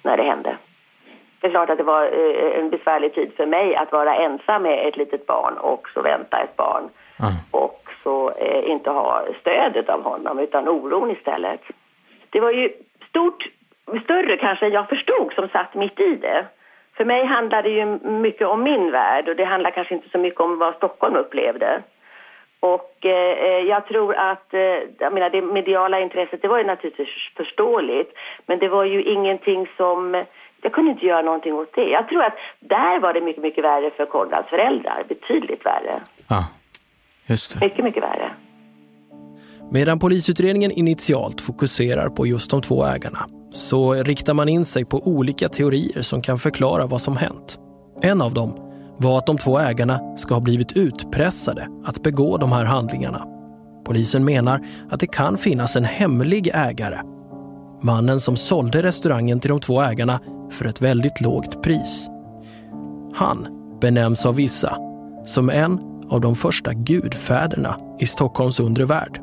[0.02, 0.56] när det hände.
[1.42, 2.04] Det är klart att det var
[2.58, 6.38] en besvärlig tid för mig att vara ensam med ett litet barn och så vänta
[6.38, 6.82] ett barn.
[7.20, 7.34] Mm.
[7.50, 11.60] Och så eh, inte ha stödet av honom utan oron istället.
[12.30, 12.72] Det var ju
[13.08, 13.48] stort,
[14.04, 16.46] större kanske än jag förstod som satt mitt i det.
[16.96, 20.18] För mig handlade det ju mycket om min värld och det handlar kanske inte så
[20.18, 21.82] mycket om vad Stockholm upplevde.
[22.60, 27.08] Och eh, jag tror att, eh, jag menar det mediala intresset det var ju naturligtvis
[27.36, 28.12] förståeligt
[28.46, 30.24] men det var ju ingenting som,
[30.62, 31.88] jag kunde inte göra någonting åt det.
[31.88, 36.00] Jag tror att där var det mycket, mycket värre för Konrads föräldrar, betydligt värre.
[36.28, 36.44] Ja.
[37.26, 37.66] Just det.
[37.66, 38.30] Mycket, mycket värre.
[39.72, 43.18] Medan polisutredningen initialt fokuserar på just de två ägarna
[43.50, 47.58] så riktar man in sig på olika teorier som kan förklara vad som hänt.
[48.02, 48.54] En av dem
[48.98, 53.26] var att de två ägarna ska ha blivit utpressade att begå de här handlingarna.
[53.84, 57.00] Polisen menar att det kan finnas en hemlig ägare.
[57.82, 62.08] Mannen som sålde restaurangen till de två ägarna för ett väldigt lågt pris.
[63.14, 63.48] Han
[63.80, 64.76] benämns av vissa
[65.26, 69.20] som en av de första gudfäderna i Stockholms undre värld.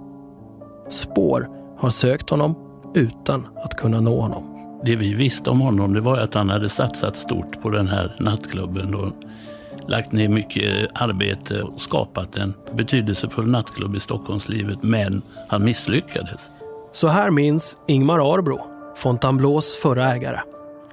[0.89, 2.56] Spår har sökt honom
[2.95, 4.56] utan att kunna nå honom.
[4.86, 8.15] Det vi visste om honom det var att han hade satsat stort på den här
[8.19, 9.13] nattklubben och
[9.88, 16.52] lagt ner mycket arbete och skapat en betydelsefull nattklubb i Stockholmslivet, men han misslyckades.
[17.00, 18.60] Så här minns Ingmar Arbro,
[18.96, 20.40] Fontainebleaus förra ägare.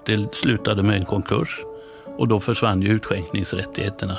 [0.05, 1.61] Det slutade med en konkurs
[2.19, 4.19] och då försvann ju utskänkningsrättigheterna.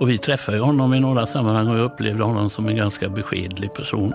[0.00, 3.74] Och vi träffade honom i några sammanhang och jag upplevde honom som en ganska beskedlig
[3.74, 4.12] person.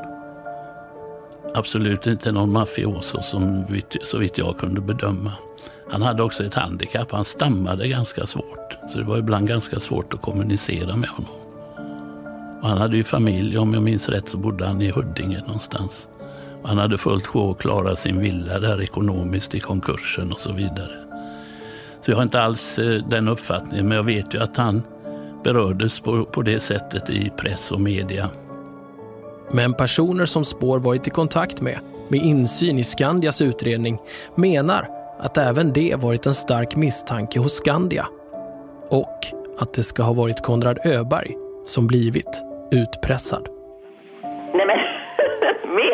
[1.55, 3.65] Absolut inte någon mafioso som
[4.03, 5.31] så vitt jag kunde bedöma.
[5.89, 8.77] Han hade också ett handikapp, han stammade ganska svårt.
[8.91, 11.31] Så det var ibland ganska svårt att kommunicera med honom.
[12.61, 16.08] Och han hade ju familj, om jag minns rätt så bodde han i Huddinge någonstans.
[16.63, 20.91] Han hade fullt sjå att klara sin villa där ekonomiskt i konkursen och så vidare.
[22.01, 24.83] Så jag har inte alls eh, den uppfattningen, men jag vet ju att han
[25.43, 28.29] berördes på, på det sättet i press och media.
[29.51, 33.97] Men personer som Spår varit i kontakt med, med insyn i Skandias utredning,
[34.35, 34.87] menar
[35.19, 38.07] att även det varit en stark misstanke hos Skandia.
[38.89, 39.25] Och
[39.59, 43.58] att det ska ha varit Konrad Öberg som blivit utpressad.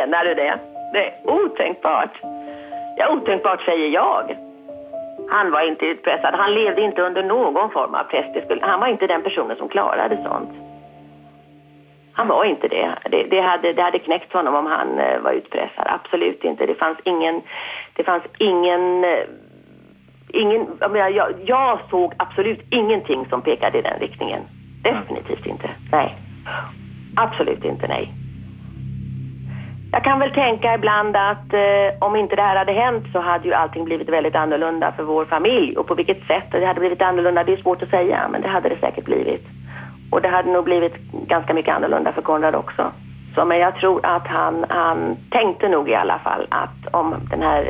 [0.06, 0.60] Menar du det?
[0.94, 2.22] Det är otänkbart.
[2.98, 4.38] Ja, otänkbart säger jag.
[5.30, 6.34] Han var inte utpressad.
[6.34, 8.26] Han levde inte under någon form av press.
[8.62, 10.50] Han var inte den personen som klarade sånt.
[12.14, 12.96] Han var inte det.
[13.12, 15.86] Det, det, hade, det hade knäckt honom om han eh, var utpressad.
[15.88, 16.66] Absolut inte.
[16.66, 17.42] Det fanns ingen...
[17.94, 19.04] Det fanns ingen...
[19.04, 19.24] Eh,
[20.28, 24.42] ingen jag, menar, jag, jag, såg absolut ingenting som pekade i den riktningen.
[24.84, 25.70] Definitivt inte.
[25.92, 26.16] Nej.
[27.16, 28.25] Absolut inte, nej.
[29.96, 33.48] Jag kan väl tänka ibland att eh, om inte det här hade hänt så hade
[33.48, 35.78] ju allting blivit väldigt annorlunda för vår familj.
[35.78, 38.48] Och på vilket sätt det hade blivit annorlunda, det är svårt att säga, men det
[38.48, 39.46] hade det säkert blivit.
[40.12, 40.96] Och det hade nog blivit
[41.28, 42.92] ganska mycket annorlunda för Konrad också.
[43.36, 47.42] Så, men jag tror att han, han tänkte nog i alla fall att om den
[47.42, 47.62] här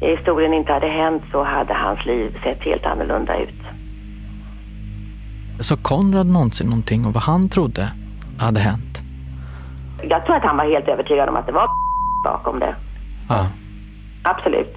[0.00, 3.62] eh, historien inte hade hänt så hade hans liv sett helt annorlunda ut.
[5.60, 7.82] Sa Konrad någonsin någonting om vad han trodde
[8.38, 8.93] hade hänt?
[10.08, 11.68] Jag tror att han var helt övertygad om att det var
[12.24, 12.76] bakom det.
[13.28, 13.46] Ja.
[14.24, 14.76] Absolut.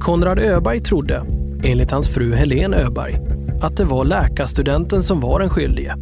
[0.00, 1.22] Konrad Öberg trodde,
[1.64, 3.18] enligt hans fru Helene Öberg,
[3.62, 5.96] att det var läkarstudenten som var den skyldige.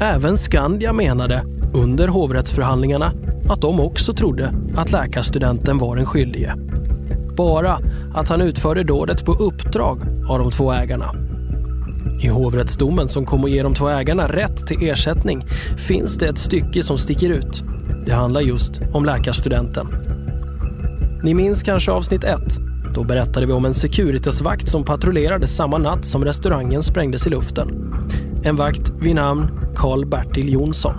[0.00, 1.42] Även Skandia menade,
[1.74, 3.12] under hovrättsförhandlingarna,
[3.50, 6.54] att de också trodde att läkarstudenten var den skyldige.
[7.36, 7.78] Bara
[8.14, 11.29] att han utförde dådet på uppdrag av de två ägarna.
[12.20, 15.44] I hovrättsdomen som kommer att ge de två ägarna rätt till ersättning
[15.76, 17.64] finns det ett stycke som sticker ut.
[18.04, 19.86] Det handlar just om läkarstudenten.
[21.22, 22.40] Ni minns kanske avsnitt 1
[22.94, 27.94] då berättade vi om en Securitasvakt som patrullerade samma natt som restaurangen sprängdes i luften.
[28.44, 30.94] En vakt vid namn Karl-Bertil Jonsson.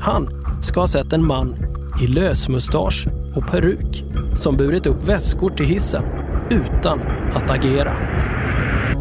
[0.00, 0.28] Han
[0.62, 1.56] ska ha sett en man
[2.02, 4.04] i lösmustasch och peruk
[4.36, 6.02] som burit upp väskor till hissen
[6.50, 7.00] utan
[7.34, 7.96] att agera.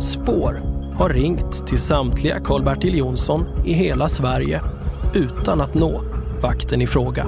[0.01, 4.61] Spår har ringt till samtliga Karl-Bertil Jonsson i hela Sverige
[5.13, 6.01] utan att nå
[6.41, 7.27] vakten i fråga.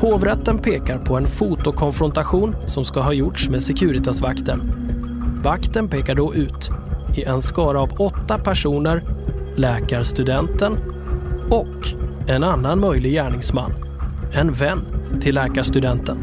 [0.00, 4.72] Hovrätten pekar på en fotokonfrontation som ska ha gjorts med Securitasvakten.
[5.44, 6.70] Vakten pekar då ut
[7.16, 9.02] i en skara av åtta personer,
[9.56, 10.78] läkarstudenten
[11.50, 11.88] och
[12.26, 13.74] en annan möjlig gärningsman,
[14.32, 14.80] en vän
[15.20, 16.18] till läkarstudenten.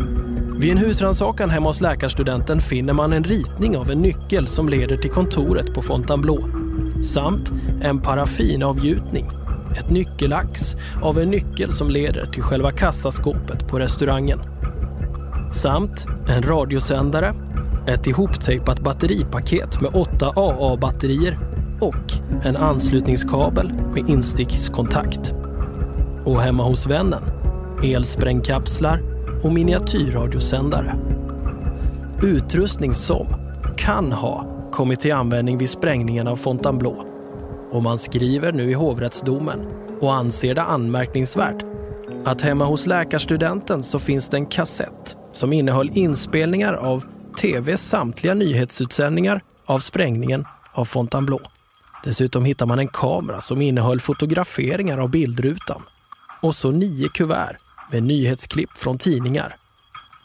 [0.61, 4.97] Vid en husrannsakan hemma hos läkarstudenten finner man en ritning av en nyckel som leder
[4.97, 6.41] till kontoret på Fontainebleau
[7.03, 9.29] samt en paraffinavgjutning
[9.77, 14.39] ett nyckelax av en nyckel som leder till själva kassaskåpet på restaurangen.
[15.53, 17.33] Samt en radiosändare,
[17.87, 21.39] ett ihoptejpat batteripaket med åtta AA-batterier
[21.79, 25.33] och en anslutningskabel med instickskontakt.
[26.25, 27.23] Och hemma hos vännen,
[27.83, 29.01] elsprängkapslar
[29.43, 30.95] och miniatyrradiosändare.
[32.23, 33.27] Utrustning som
[33.77, 36.95] kan ha kommit till användning vid sprängningen av Fontainebleau
[37.71, 39.59] och man skriver nu i hovrättsdomen
[40.01, 41.65] och anser det anmärkningsvärt
[42.25, 47.03] att hemma hos läkarstudenten så finns det en kassett som innehöll inspelningar av
[47.41, 51.41] TVs samtliga nyhetsutsändningar av sprängningen av Fontainebleau.
[52.03, 55.81] Dessutom hittar man en kamera som innehöll fotograferingar av bildrutan
[56.41, 57.60] och så nio kuvert
[57.91, 59.55] med nyhetsklipp från tidningar.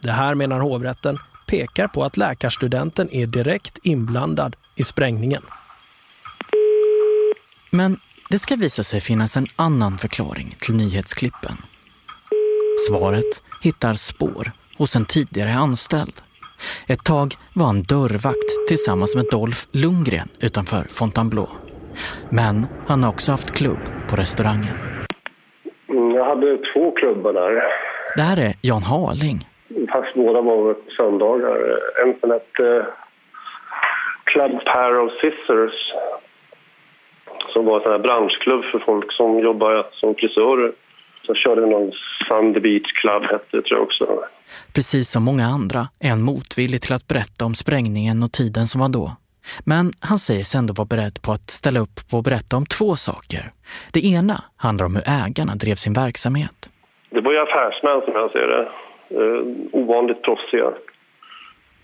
[0.03, 5.43] Det här, menar hovrätten, pekar på att läkarstudenten är direkt inblandad i sprängningen.
[7.71, 8.01] Men
[8.31, 11.57] det ska visa sig finnas en annan förklaring till nyhetsklippen.
[12.89, 16.23] Svaret hittar spår hos en tidigare anställd.
[16.87, 21.49] Ett tag var han dörrvakt tillsammans med Dolph Lundgren utanför Fontainebleau.
[22.31, 24.96] Men han har också haft klubb på restaurangen.
[25.97, 27.63] Mm, Jag hade två klubbar där,
[28.17, 29.39] Det här är Jan Harling.
[29.93, 31.59] fast båda var söndagar.
[32.05, 32.87] En som hette
[34.25, 35.75] Club Pair of Scissors
[37.53, 40.73] som var en branschklubb för folk som jobbar som frisörer.
[41.27, 41.93] Så körde vi någon
[42.29, 44.07] Sunday Beach Club hette det tror jag också.
[44.75, 48.81] Precis som många andra är han motvillig till att berätta om sprängningen och tiden som
[48.81, 49.17] var då.
[49.65, 52.67] Men han säger sig ändå vara beredd på att ställa upp på att berätta om
[52.67, 53.43] två saker.
[53.93, 56.71] Det ena handlar om hur ägarna drev sin verksamhet.
[57.11, 58.69] Det var ju affärsmän som jag ser det.
[59.09, 59.41] Eh,
[59.73, 60.71] ovanligt proffsiga.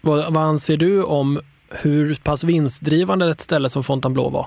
[0.00, 1.38] Vad, vad anser du om
[1.82, 4.46] hur pass vinstdrivande ett ställe som Fontainebleau var?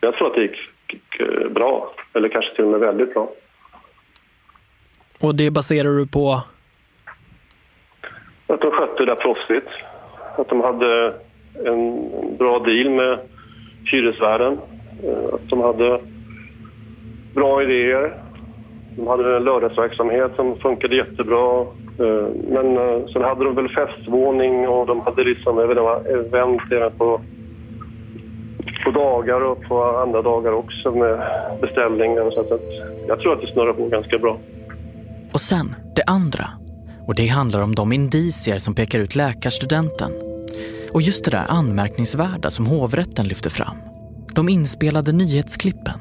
[0.00, 1.94] Jag tror att det gick, gick eh, bra.
[2.14, 3.30] Eller kanske till och med väldigt bra.
[5.20, 6.42] Och det baserar du på?
[8.46, 9.68] Att de skötte det där proffsigt.
[10.36, 11.14] Att de hade
[11.66, 13.18] en bra deal med
[13.84, 14.58] hyresvärden.
[15.04, 16.00] Eh, att de hade
[17.34, 18.16] bra idéer.
[18.96, 21.60] De hade en lördagsverksamhet som funkade jättebra.
[21.98, 27.20] Eh, men eh, sen hade de väl festvåning och de hade liksom event även på,
[28.84, 31.20] på dagar och på andra dagar också med
[31.60, 32.22] beställningar.
[32.22, 32.62] och Så att
[33.08, 34.38] jag tror att det snurrar på ganska bra.
[35.32, 36.44] Och sen det andra.
[37.06, 40.31] Och det handlar om de indicier som pekar ut läkarstudenten.
[40.94, 43.76] Och just det där anmärkningsvärda som hovrätten lyfter fram.
[44.34, 46.00] De inspelade nyhetsklippen.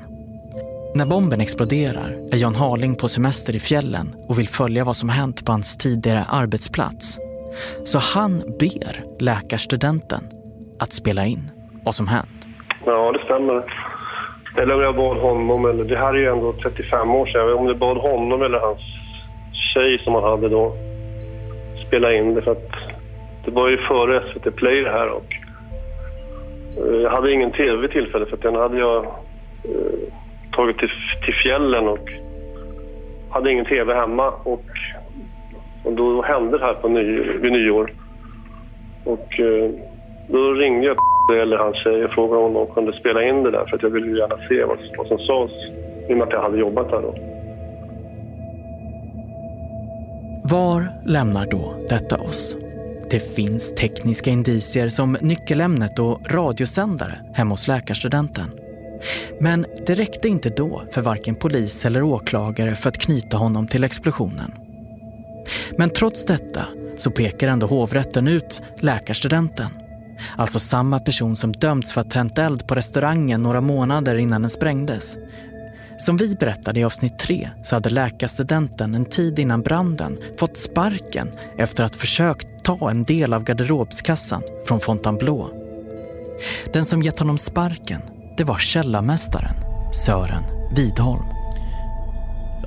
[0.95, 5.09] När bomben exploderar är Jan Harling på semester i fjällen och vill följa vad som
[5.09, 7.17] hänt på hans tidigare arbetsplats.
[7.85, 10.23] Så han ber läkarstudenten
[10.79, 11.51] att spela in
[11.85, 12.47] vad som hänt.
[12.85, 13.63] Ja, det stämmer.
[14.57, 17.67] Eller om jag bad honom, eller det här är ju ändå 35 år sedan, om
[17.67, 18.81] jag bad honom eller hans
[19.73, 20.75] tjej som han hade då
[21.87, 22.41] spela in det.
[22.41, 22.80] För att
[23.45, 25.35] det var ju före SVT Play det här och
[26.75, 29.05] jag hade ingen tv vid tillfället för att den hade jag
[29.63, 30.13] eh,
[30.51, 30.89] tagit till,
[31.25, 32.09] till fjällen och
[33.29, 34.33] hade ingen tv hemma.
[34.43, 34.65] Och,
[35.83, 37.93] och då hände det här på ny, vid nyår.
[39.05, 39.69] Och eh,
[40.27, 40.97] då ringde jag
[41.41, 43.89] eller hans tjej och frågade om de kunde spela in det där för att jag
[43.89, 45.51] ville ju gärna se vad, vad som sades
[46.09, 47.15] i och med att jag hade jobbat där då.
[50.43, 52.57] Var lämnar då detta oss?
[53.11, 58.51] Det finns tekniska indicier som nyckelämnet och radiosändare hemma hos läkarstudenten.
[59.39, 63.83] Men det räckte inte då för varken polis eller åklagare för att knyta honom till
[63.83, 64.53] explosionen.
[65.77, 66.65] Men trots detta
[66.97, 69.69] så pekar ändå hovrätten ut läkarstudenten.
[70.37, 74.51] Alltså samma person som dömts för att tänt eld på restaurangen några månader innan den
[74.51, 75.17] sprängdes.
[76.01, 81.31] Som vi berättade i avsnitt tre så hade läkarstudenten en tid innan branden fått sparken
[81.57, 85.49] efter att försökt ta en del av garderobskassan från Fontainebleau.
[86.73, 88.01] Den som gett honom sparken,
[88.37, 89.55] det var källarmästaren
[89.93, 90.43] Sören
[90.75, 91.25] Widholm.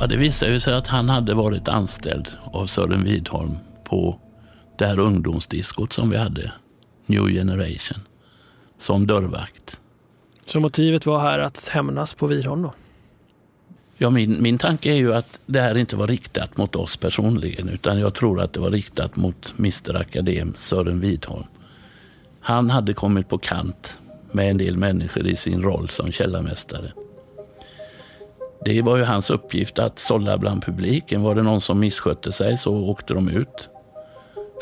[0.00, 4.18] Ja, det visade ju sig att han hade varit anställd av Sören Widholm på
[4.78, 6.52] det här ungdomsdiskot som vi hade,
[7.06, 7.98] New Generation,
[8.78, 9.80] som dörrvakt.
[10.46, 12.72] Så motivet var här att hämnas på Widholm då?
[13.96, 17.68] Ja, min, min tanke är ju att det här inte var riktat mot oss personligen
[17.68, 21.44] utan jag tror att det var riktat mot Mr Akadem Sören Widholm.
[22.40, 23.98] Han hade kommit på kant
[24.32, 26.92] med en del människor i sin roll som källarmästare.
[28.64, 31.22] Det var ju hans uppgift att sålla bland publiken.
[31.22, 33.68] Var det någon som misskötte sig så åkte de ut.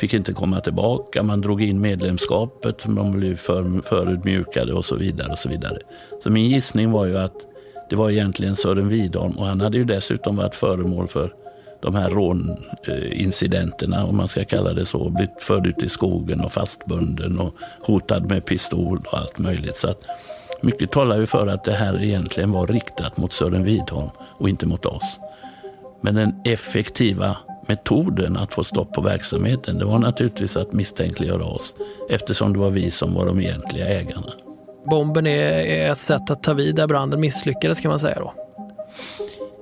[0.00, 5.32] Fick inte komma tillbaka, man drog in medlemskapet, de blev för, förutmjukade och så vidare.
[5.32, 5.78] och Så vidare.
[6.22, 7.46] Så min gissning var ju att
[7.92, 11.34] det var egentligen Sören Widholm och han hade ju dessutom varit föremål för
[11.82, 15.10] de här rånincidenterna, om man ska kalla det så.
[15.10, 19.76] Blivit förd ut i skogen och fastbunden och hotad med pistol och allt möjligt.
[19.76, 20.02] Så att
[20.60, 24.66] mycket talar ju för att det här egentligen var riktat mot Sören Widholm och inte
[24.66, 25.18] mot oss.
[26.00, 27.36] Men den effektiva
[27.68, 31.74] metoden att få stopp på verksamheten, det var naturligtvis att misstänkliggöra oss
[32.10, 34.32] eftersom det var vi som var de egentliga ägarna.
[34.90, 38.34] Bomben är ett sätt att ta vid där branden misslyckades kan man säga då?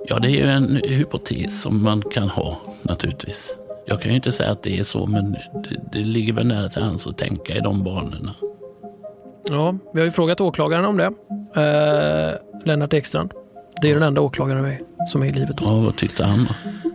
[0.07, 3.55] Ja, det är ju en hypotes som man kan ha naturligtvis.
[3.85, 5.39] Jag kan ju inte säga att det är så, men det,
[5.91, 8.35] det ligger väl nära till hands att tänka i de banorna.
[9.49, 11.11] Ja, vi har ju frågat åklagaren om det.
[11.55, 12.33] Eh,
[12.65, 13.31] Lennart Ekstrand.
[13.81, 15.55] Det är den enda åklagaren som är i livet.
[15.61, 16.90] Ja, vad tyckte han då?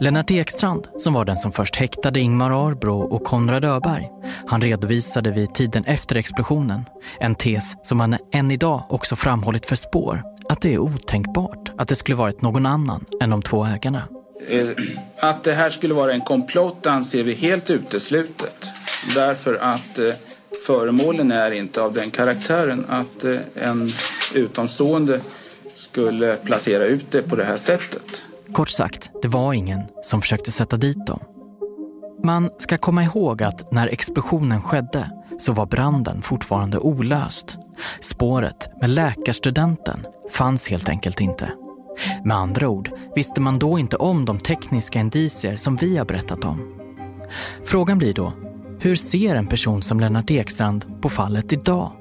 [0.00, 4.10] Lennart Ekstrand, som var den som först häktade Ingmar Arbro och Konrad Öberg,
[4.46, 6.84] han redovisade vid tiden efter explosionen
[7.20, 11.88] en tes som han än idag också framhållit för spår, att det är otänkbart att
[11.88, 14.08] det skulle varit någon annan än de två ägarna.
[14.48, 14.68] Eh,
[15.16, 18.70] att det här skulle vara en komplott anser vi helt uteslutet.
[19.14, 20.10] Därför att eh,
[20.66, 23.88] föremålen är inte av den karaktären att eh, en
[24.34, 25.20] utomstående
[25.74, 28.23] skulle placera ut det på det här sättet.
[28.54, 31.20] Kort sagt, det var ingen som försökte sätta dit dem.
[32.24, 37.58] Man ska komma ihåg att när explosionen skedde så var branden fortfarande olöst.
[38.00, 41.52] Spåret med läkarstudenten fanns helt enkelt inte.
[42.24, 46.44] Med andra ord visste man då inte om de tekniska indicier som vi har berättat
[46.44, 46.74] om.
[47.64, 48.32] Frågan blir då,
[48.80, 51.92] hur ser en person som Lennart Ekstrand på fallet idag?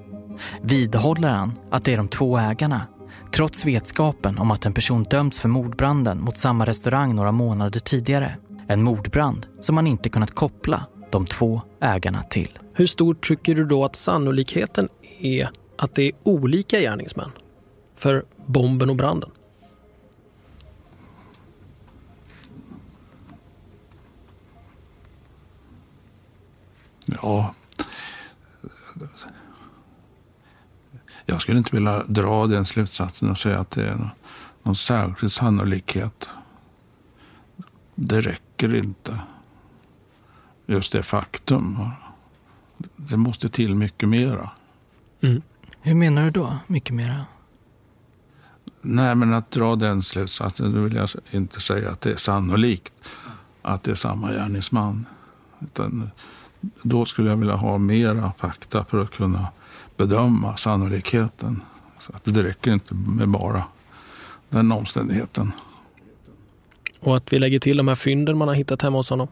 [0.62, 2.82] Vidhåller han att det är de två ägarna
[3.34, 8.38] trots vetskapen om att en person dömts för mordbranden mot samma restaurang några månader tidigare.
[8.68, 12.60] En mordbrand som man inte kunnat koppla de två ägarna till.
[12.74, 17.32] Hur stor tycker du då att sannolikheten är att det är olika gärningsmän
[17.96, 19.30] för bomben och branden?
[27.22, 27.54] Ja,
[31.26, 34.10] jag skulle inte vilja dra den slutsatsen och säga att det är
[34.64, 36.30] någon särskild sannolikhet.
[37.96, 39.20] Det räcker inte.
[40.66, 41.90] Just det faktum.
[42.96, 44.50] Det måste till mycket mera.
[45.22, 45.42] Mm.
[45.82, 47.26] Hur menar du då, mycket mera?
[48.82, 52.94] Nej, men att dra den slutsatsen, då vill jag inte säga att det är sannolikt
[53.62, 55.06] att det är samma gärningsman.
[55.60, 56.10] Utan
[56.84, 59.48] då skulle jag vilja ha mera fakta för att kunna
[59.98, 61.62] bedöma sannolikheten.
[62.00, 63.64] Så att det räcker inte med bara
[64.50, 65.52] den omständigheten.
[67.00, 69.28] Och att vi lägger till de här fynden man har hittat hemma hos honom?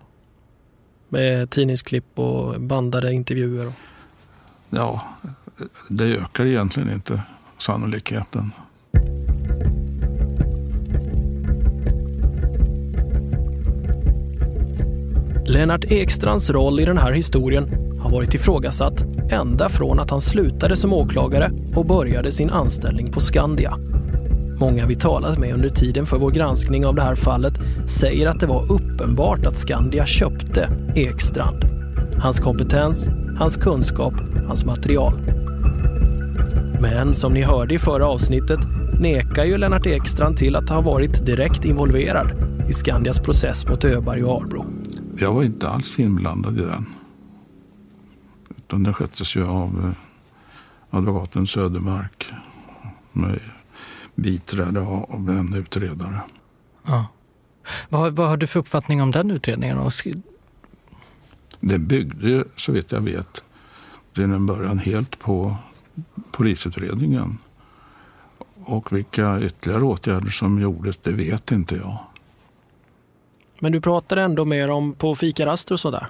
[1.09, 3.73] Med tidningsklipp och bandade intervjuer?
[4.69, 5.01] Ja,
[5.89, 7.21] det ökar egentligen inte
[7.57, 8.51] sannolikheten.
[15.51, 20.75] Lennart Ekstrands roll i den här historien har varit ifrågasatt ända från att han slutade
[20.75, 23.77] som åklagare och började sin anställning på Skandia.
[24.59, 27.53] Många vi talat med under tiden för vår granskning av det här fallet
[27.87, 31.65] säger att det var uppenbart att Skandia köpte Ekstrand.
[32.17, 34.13] Hans kompetens, hans kunskap,
[34.47, 35.13] hans material.
[36.81, 38.59] Men som ni hörde i förra avsnittet
[38.99, 42.31] nekar ju Lennart Ekstrand till att ha varit direkt involverad
[42.69, 44.80] i Skandias process mot Öberg och Arbro.
[45.21, 46.85] Jag var inte alls inblandad i den.
[48.57, 52.29] Utan det sköttes ju av eh, advokaten Södermark
[53.11, 53.39] med
[54.15, 56.21] biträde av en utredare.
[56.85, 57.07] Ja.
[57.89, 59.91] Vad, vad har du för uppfattning om den utredningen?
[61.59, 63.43] Det byggde ju, så vitt jag vet,
[64.13, 65.55] till en början helt på
[66.31, 67.37] polisutredningen.
[68.63, 71.97] Och vilka ytterligare åtgärder som gjordes, det vet inte jag.
[73.63, 76.07] Men du pratade ändå med dem på fikaraster och sådär?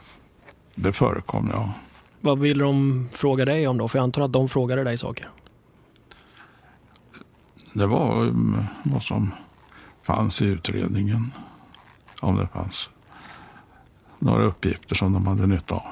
[0.75, 1.73] Det förekom, ja.
[2.21, 3.87] Vad ville de fråga dig om då?
[3.87, 5.29] För jag antar att de frågade dig saker.
[7.73, 9.31] Det var um, vad som
[10.03, 11.33] fanns i utredningen.
[12.19, 12.89] Om det fanns
[14.19, 15.87] några uppgifter som de hade nytta av.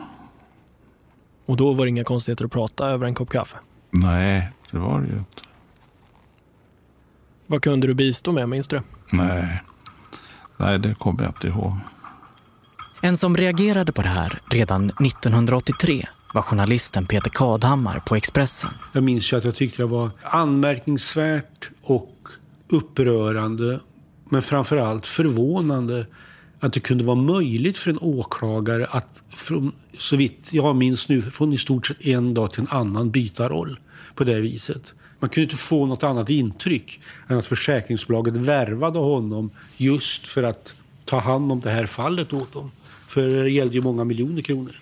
[1.46, 3.58] Och då var det inga konstigheter att prata över en kopp kaffe?
[3.92, 5.42] Nej, det var det ju inte.
[7.48, 8.82] Vad kunde du bistå med, minns du?
[9.12, 9.62] Nej,
[10.60, 11.74] Nej det kommer jag inte ihåg.
[13.02, 18.70] En som reagerade på det här redan 1983 var journalisten Peter Kadhammar på Expressen.
[18.94, 22.28] Jag minns ju att jag tyckte det var anmärkningsvärt och
[22.70, 23.80] upprörande
[24.30, 26.06] men framförallt förvånande
[26.60, 31.22] att det kunde vara möjligt för en åklagare att från, så vitt jag minns nu,
[31.22, 33.80] från i stort sett en dag till en annan byta roll
[34.16, 34.94] på det viset.
[35.20, 40.76] Man kunde inte få något annat intryck än att försäkringsbolaget värvade honom just för att
[41.06, 42.72] ta hand om det här fallet åt dem.
[43.08, 44.80] För det gällde ju många miljoner kronor.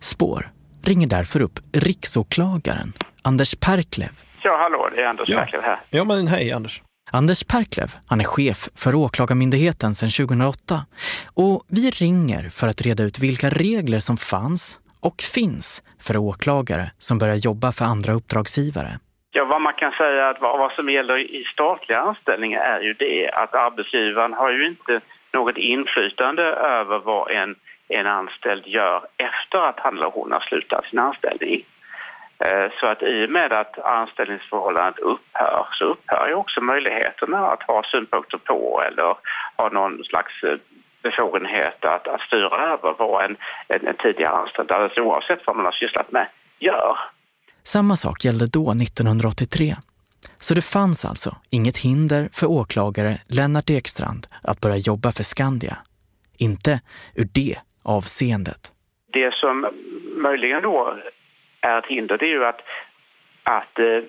[0.00, 0.50] Spår
[0.82, 4.10] ringer därför upp riksåklagaren Anders Perklev.
[4.42, 5.38] Ja, hallå, det är Anders ja.
[5.38, 5.80] Perklev här.
[5.90, 6.82] Ja, men hej Anders.
[7.10, 10.86] Anders Perklev, han är chef för Åklagarmyndigheten sedan 2008
[11.24, 16.90] och vi ringer för att reda ut vilka regler som fanns och finns för åklagare
[16.98, 18.92] som börjar jobba för andra uppdragsgivare.
[19.30, 22.92] Ja, vad man kan säga att vad, vad som gäller i statliga anställningar är ju
[22.92, 25.00] det att arbetsgivaren har ju inte
[25.32, 27.54] något inflytande över vad en,
[27.88, 31.64] en anställd gör efter att han eller hon har slutat sin anställning.
[32.38, 37.62] Eh, så att i och med att anställningsförhållandet upphör så upphör ju också möjligheterna att
[37.62, 39.16] ha synpunkter på eller
[39.56, 40.58] ha någon slags eh,
[41.08, 43.36] befogenhet att, att styra över vad en,
[43.68, 46.26] en, en tidigare anställd, alldeles oavsett vad man har sysslat med,
[46.58, 46.98] gör.
[47.62, 49.74] Samma sak gällde då 1983.
[50.38, 55.76] Så det fanns alltså inget hinder för åklagare Lennart Ekstrand att börja jobba för Skandia.
[56.38, 56.80] Inte
[57.14, 58.72] ur det avseendet.
[59.12, 59.66] Det som
[60.16, 60.96] möjligen då
[61.60, 62.60] är ett hinder det är ju att
[63.54, 64.00] att eh,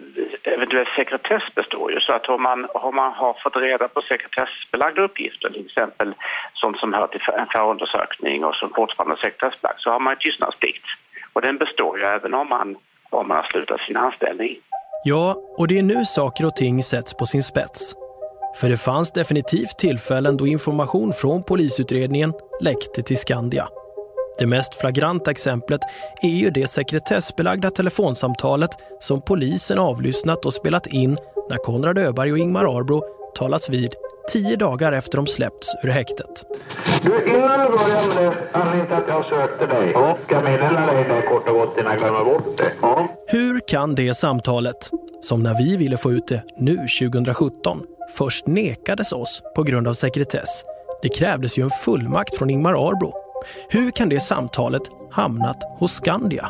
[0.53, 1.99] eventuell sekretess består ju.
[1.99, 6.13] Så att om man, om man har fått reda på sekretessbelagda uppgifter, till exempel
[6.53, 10.17] sånt som hör till en förundersökning och som fortfarande är sekretessbelagt, så har man ju
[10.19, 10.85] tystnadsplikt.
[11.33, 12.67] Och den består ju även om man,
[13.09, 14.55] om man har slutat sin anställning.
[15.03, 17.95] Ja, och det är nu saker och ting sätts på sin spets.
[18.59, 23.67] För det fanns definitivt tillfällen då information från polisutredningen läckte till Skandia.
[24.39, 25.81] Det mest flagranta exemplet
[26.21, 31.17] är ju det sekretessbelagda telefonsamtalet som polisen avlyssnat och spelat in
[31.49, 33.03] när Konrad Öberg och Ingmar Arbro
[33.35, 33.93] talas vid
[34.31, 36.45] tio dagar efter de släppts ur häktet.
[37.03, 40.17] Du, innan du börjar med det, anledningen till att jag sökte dig, ja.
[40.25, 42.71] ska jag meddela dig det kort och gott innan jag glömmer bort det.
[42.81, 43.07] Ja.
[43.27, 44.89] Hur kan det samtalet,
[45.21, 47.81] som när vi ville få ut det nu 2017,
[48.13, 50.63] först nekades oss på grund av sekretess?
[51.01, 53.26] Det krävdes ju en fullmakt från Ingmar Arbro
[53.69, 54.81] hur kan det samtalet
[55.11, 56.49] hamnat hos Skandia?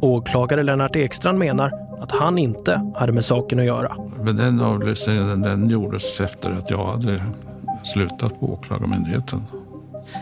[0.00, 3.96] Åklagare Lennart Ekstrand menar att han inte hade med saken att göra.
[4.20, 7.22] Men den avlyssningen den gjordes efter att jag hade
[7.84, 9.46] slutat på Åklagarmyndigheten.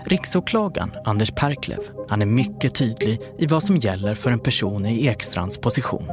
[0.04, 1.78] Riksåklagaren Anders Perklev
[2.08, 6.10] han är mycket tydlig i vad som gäller för en person i Ekstrands position.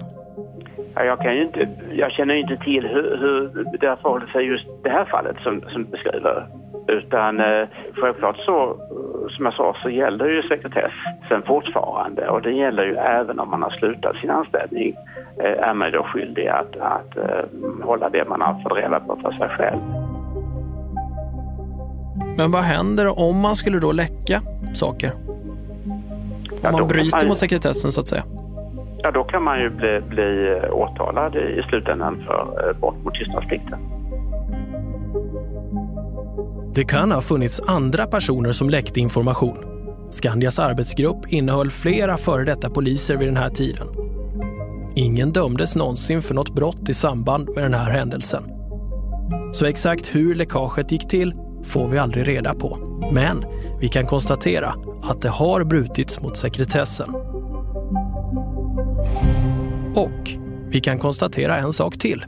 [0.95, 5.05] Jag, kan inte, jag känner inte till hur, hur det förhåller sig just det här
[5.05, 6.47] fallet som, som beskriver.
[6.87, 8.77] Utan eh, självklart så,
[9.29, 10.91] som jag sa, så gäller ju sekretess
[11.29, 14.95] sen fortfarande och det gäller ju även om man har slutat sin anställning.
[15.39, 17.45] Eh, är man då skyldig att, att eh,
[17.83, 19.79] hålla det man har fått reda på för sig själv.
[22.37, 24.41] Men vad händer om man skulle då läcka
[24.73, 25.11] saker?
[26.51, 28.23] Om ja, man bryter man ju, mot sekretessen så att säga?
[29.03, 33.79] Ja, då kan man ju bli, bli åtalad i slutändan för eh, brott mot tystnadsplikten.
[36.75, 39.57] Det kan ha funnits andra personer som läckte information.
[40.09, 43.87] Skandias arbetsgrupp innehöll flera före detta poliser vid den här tiden.
[44.95, 48.43] Ingen dömdes någonsin för något brott i samband med den här händelsen.
[49.53, 51.33] Så exakt hur läckaget gick till
[51.63, 52.77] får vi aldrig reda på.
[53.11, 53.45] Men
[53.81, 54.73] vi kan konstatera
[55.03, 57.32] att det har brutits mot sekretessen.
[59.95, 60.29] Och
[60.69, 62.25] vi kan konstatera en sak till.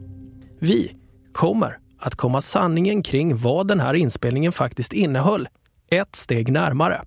[0.60, 0.96] Vi
[1.32, 5.48] kommer att komma sanningen kring vad den här inspelningen faktiskt innehöll
[5.92, 7.02] ett steg närmare.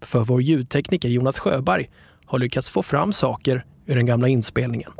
[0.00, 1.90] För vår ljudtekniker Jonas Sjöberg
[2.26, 4.90] har lyckats få fram saker ur den gamla inspelningen.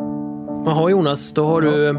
[0.67, 1.95] Jaha Jonas, då har du eh,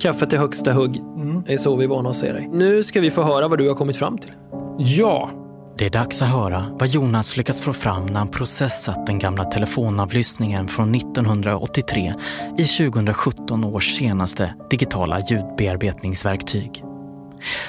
[0.00, 1.02] kaffet i högsta hugg.
[1.46, 2.48] Det är så vi är vana att se dig.
[2.52, 4.32] Nu ska vi få höra vad du har kommit fram till.
[4.78, 5.30] Ja!
[5.78, 9.44] Det är dags att höra vad Jonas lyckats få fram när han processat den gamla
[9.44, 12.14] telefonavlyssningen från 1983
[12.58, 16.84] i 2017 års senaste digitala ljudbearbetningsverktyg.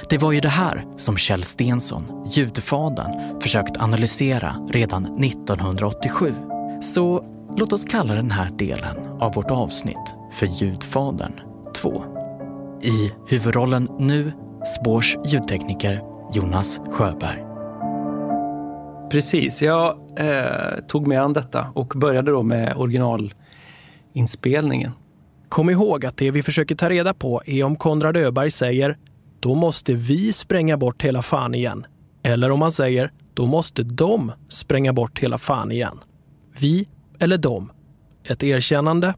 [0.10, 6.34] Det var ju det här som Kjell Stensson, ljudfadern, försökt analysera redan 1987.
[6.82, 7.26] Så
[7.58, 11.34] låt oss kalla den här delen av vårt avsnitt för Ljudfadern
[11.76, 12.04] 2.
[12.82, 14.34] I huvudrollen nu
[14.80, 16.02] Spårs ljudtekniker
[16.34, 17.49] Jonas Sjöberg.
[19.12, 24.92] Precis, jag eh, tog mig an detta och började då med originalinspelningen.
[25.50, 28.98] Kom ihåg att det vi försöker ta reda på är om Konrad Öberg säger
[29.40, 31.86] då måste vi spränga bort hela fan igen.
[32.24, 36.00] Eller om han säger då måste de spränga bort hela fan igen.
[36.60, 36.88] Vi
[37.20, 37.72] eller de.
[38.24, 39.14] Ett erkännande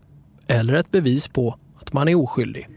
[0.47, 2.67] eller ett bevis på att man är oskyldig.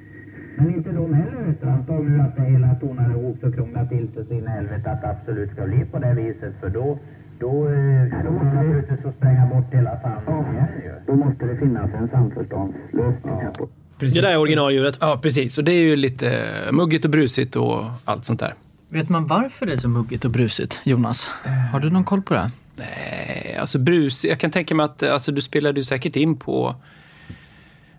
[0.56, 1.54] Men inte de heller.
[1.62, 4.90] Han sa nu att det hela tonar ihop och krånglar till sig in i helvete
[4.90, 6.54] att det absolut ska bli på det viset.
[6.60, 6.98] För då,
[7.38, 10.92] då, eh, då måste vi naturligtvis spränga bort hela fan igen ju.
[11.06, 13.68] Då måste det finnas en samförståndslösning här på.
[13.98, 14.14] Precis.
[14.14, 14.98] Det där är originalljudet.
[15.00, 15.58] Ja, precis.
[15.58, 16.28] Och det är ju lite
[16.66, 18.54] eh, muggigt och brusigt och allt sånt där.
[18.88, 21.30] Vet man varför det är så muggigt och brusigt, Jonas?
[21.72, 22.50] Har du någon koll på det?
[22.76, 24.24] Nej, alltså brus.
[24.24, 26.74] Jag kan tänka mig att alltså, du spelade ju säkert in på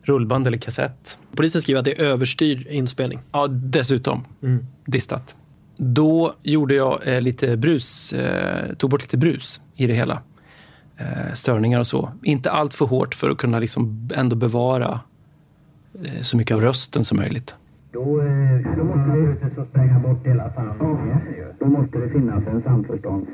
[0.05, 1.17] rullband eller kassett.
[1.35, 3.19] Polisen skriver att det är överstyrd inspelning.
[3.31, 4.25] Ja, dessutom.
[4.85, 5.35] Distat.
[5.77, 10.21] Då gjorde jag eh, lite brus, eh, tog bort lite brus i det hela.
[10.97, 12.11] Eh, störningar och så.
[12.23, 14.99] Inte allt för hårt för att kunna liksom ändå bevara
[16.03, 17.55] eh, så mycket av rösten som möjligt.
[17.91, 20.43] Då, eh, då måste vi naturligtvis spränga bort hela
[21.37, 21.53] ju.
[21.59, 23.27] Då måste det finnas en samförstånd.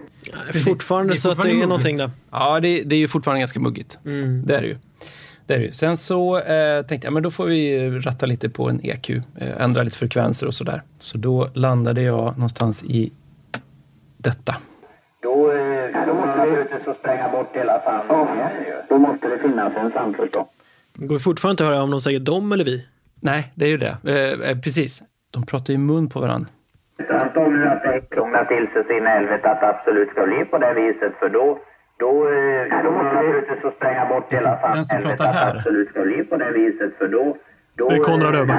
[0.66, 2.12] Fortfarande så att det är någonting där.
[2.32, 4.00] Ja, det, det är ju fortfarande ganska muggigt.
[4.06, 4.46] Mm.
[4.46, 4.76] Det är det ju.
[5.52, 5.72] Det är det ju.
[5.72, 9.10] Sen så eh, tänkte jag, men då får vi ratta lite på en EQ.
[9.10, 10.82] Eh, ändra lite frekvenser och sådär.
[10.98, 13.12] Så då landade jag någonstans i
[14.18, 14.54] detta.
[15.22, 18.76] Då, eh, då måste vi naturligtvis spränga bort hela fan igen ju.
[18.90, 20.48] Då måste det finnas en samförstånd.
[20.94, 22.86] Det går fortfarande inte att höra om de säger dem eller vi.
[23.22, 23.96] Nej, det är ju det.
[24.14, 25.04] Eh, eh, precis.
[25.32, 26.50] De pratar ju i mun på varandra.
[27.10, 30.10] Han sa nu att det krånglar till sig så in i helvete att det absolut
[30.10, 31.14] ska bli på det viset.
[31.20, 31.60] För då,
[32.04, 32.12] då,
[32.98, 35.58] måste vi naturligtvis spränga bort hela fan Den som pratar att här.
[35.58, 36.92] absolut ska bli på det viset.
[36.98, 37.38] För då,
[37.78, 38.58] då, Det är Konrad eh, Öberg.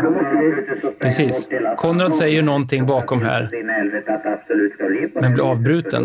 [1.01, 1.49] Precis.
[1.76, 4.84] Konrad säger någonting bakom här, att ska
[5.20, 6.03] men blir avbruten.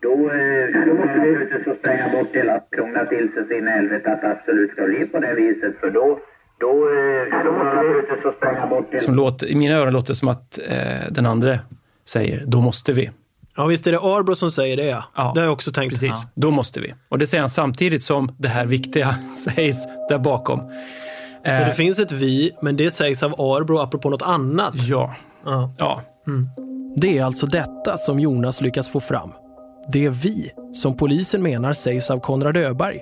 [0.00, 3.70] Då, eh, då måste vi naturligtvis spränga bort hela krångla till sig så in i
[3.70, 5.74] helvete att absolut ska bli på det viset.
[5.80, 6.20] För då,
[6.58, 10.28] då, eh, måste vi naturligtvis spränga bort Som låter, I mina öron låter det som
[10.28, 11.58] att eh, den andra
[12.04, 13.10] säger, då måste vi.
[13.56, 15.04] Ja, visst är det Arbro som säger det ja.
[15.16, 15.92] Ja, Det har jag också tänkt.
[15.92, 16.94] Precis, då måste vi.
[17.08, 20.58] Och det säger han samtidigt som det här viktiga sägs där bakom.
[20.58, 24.74] Så Eh, det finns ett vi, men det sägs av Arbro apropå något annat.
[24.74, 25.14] Ja.
[25.44, 25.74] Ja.
[25.78, 26.02] ja.
[26.96, 29.32] Det är alltså detta som Jonas lyckats få fram.
[29.88, 33.00] Det är vi som polisen menar sägs av Konrad Öberg.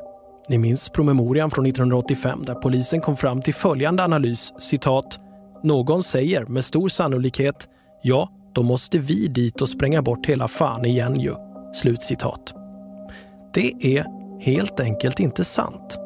[0.49, 5.21] Ni minns promemorian från 1985 där polisen kom fram till följande analys, citat.
[5.63, 7.69] Någon säger med stor sannolikhet,
[8.03, 11.35] ja, då måste vi dit och spränga bort hela fan igen ju.
[11.75, 12.55] Slutcitat.
[13.55, 14.07] Det är
[14.41, 15.99] helt enkelt inte sant.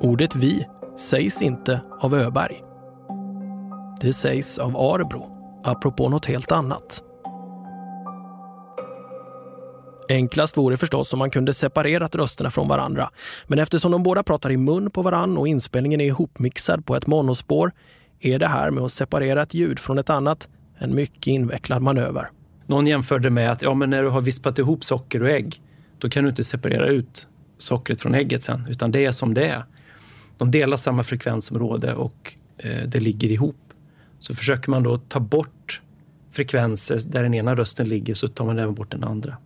[0.00, 0.66] Ordet vi
[0.98, 2.62] sägs inte av Öberg.
[4.00, 5.26] Det sägs av Arbro,
[5.64, 7.02] apropå något helt annat.
[10.08, 13.10] Enklast vore förstås om man kunde separerat rösterna från varandra.
[13.46, 17.06] Men eftersom de båda pratar i mun på varann och inspelningen är ihopmixad på ett
[17.06, 17.72] monospår
[18.24, 20.48] är det här med att separera ett ljud från ett annat
[20.78, 22.30] en mycket invecklad manöver.
[22.66, 25.62] Någon jämförde med att ja, men när du har vispat ihop socker och ägg,
[25.98, 29.46] då kan du inte separera ut sockret från ägget sen, utan det är som det
[29.46, 29.64] är.
[30.38, 33.56] De delar samma frekvensområde och eh, det ligger ihop.
[34.20, 35.82] Så försöker man då ta bort
[36.32, 39.36] frekvenser där den ena rösten ligger så tar man även bort den andra.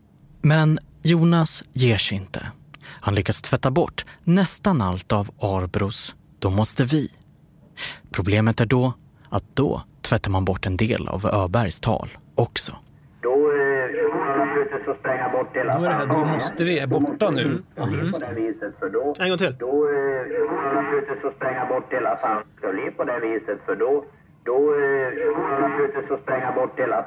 [0.43, 2.47] Men Jonas ger sig inte.
[2.85, 7.11] Han lyckas tvätta bort nästan allt av Arbros Då måste vi.
[8.11, 8.93] Problemet är då
[9.29, 12.73] att då tvättar man bort en del av Öbergs tal också.
[13.21, 13.39] Då, eh,
[15.77, 17.63] då är det här Då måste vi är borta nu.
[17.77, 18.13] Mm.
[18.93, 19.15] Då...
[19.19, 19.57] En gång till.
[19.59, 20.19] Då eh,
[20.75, 24.05] naturligtvis att spränga bort hela bli på det viset, för då...
[24.45, 27.05] Då eh, naturligtvis att spränga bort hela.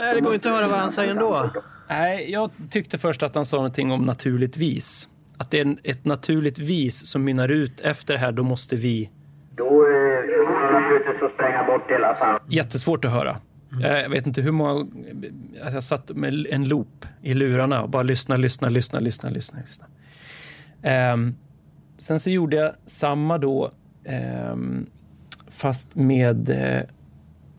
[0.00, 1.50] Nej, det går inte att höra vad han säger ändå.
[1.88, 5.08] Nej, jag tyckte först att han sa någonting om naturligtvis.
[5.38, 9.10] Att det är ett naturligt vis som mynnar ut efter det här, då måste vi...
[9.56, 12.40] Då eh, att spränga bort hela fan.
[12.48, 13.36] Jättesvårt att höra.
[13.82, 14.86] Jag, jag vet inte hur många...
[15.72, 19.58] Jag satt med en loop i lurarna och bara lyssna, lyssna, lyssna, lyssna, lyssna.
[19.60, 19.86] lyssna.
[20.82, 21.34] Ehm,
[21.98, 23.70] sen så gjorde jag samma då,
[24.04, 24.86] ehm,
[25.50, 26.82] fast med eh,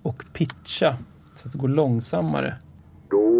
[0.02, 0.98] och pitcha,
[1.36, 2.56] så att det går långsammare.
[3.10, 3.38] Då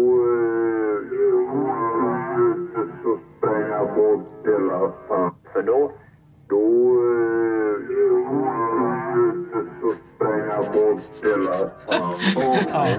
[2.78, 5.34] att spränga bort hela fan.
[5.52, 5.92] För då...
[6.48, 6.94] Då
[11.86, 12.98] fan.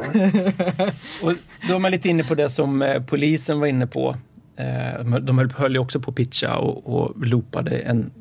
[1.23, 1.33] Och
[1.69, 4.15] då är man lite inne på det som eh, polisen var inne på.
[4.57, 8.11] Eh, de- höll, höll ju också på att pitcha och, och loopade en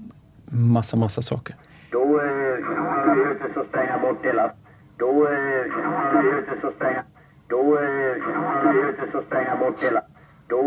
[0.51, 1.55] massa, massa saker.
[1.93, 4.53] Då naturligtvis att spränga bort hela...
[4.97, 7.03] Då naturligtvis att spränga...
[7.49, 10.03] Då naturligtvis att spränga bort hela...
[10.49, 10.63] Då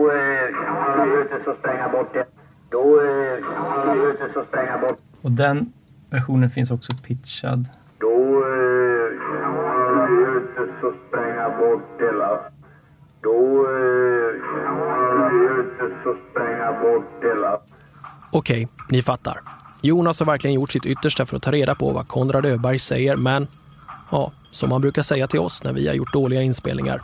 [0.97, 2.25] naturligtvis att spränga bort hela...
[2.69, 2.83] Då
[3.85, 4.97] naturligtvis att spränga bort...
[5.21, 5.73] Och den
[6.11, 7.65] versionen finns också pitchad.
[7.99, 8.43] Då
[9.95, 12.39] naturligtvis att spränga bort hela...
[13.21, 13.65] Då
[15.19, 17.59] naturligtvis att spränga bort hela...
[18.31, 19.39] Okej, ni fattar.
[19.81, 23.17] Jonas har verkligen gjort sitt yttersta för att ta reda på vad Konrad Öberg säger,
[23.17, 23.47] men
[24.11, 27.01] ja, som man brukar säga till oss när vi har gjort dåliga inspelningar.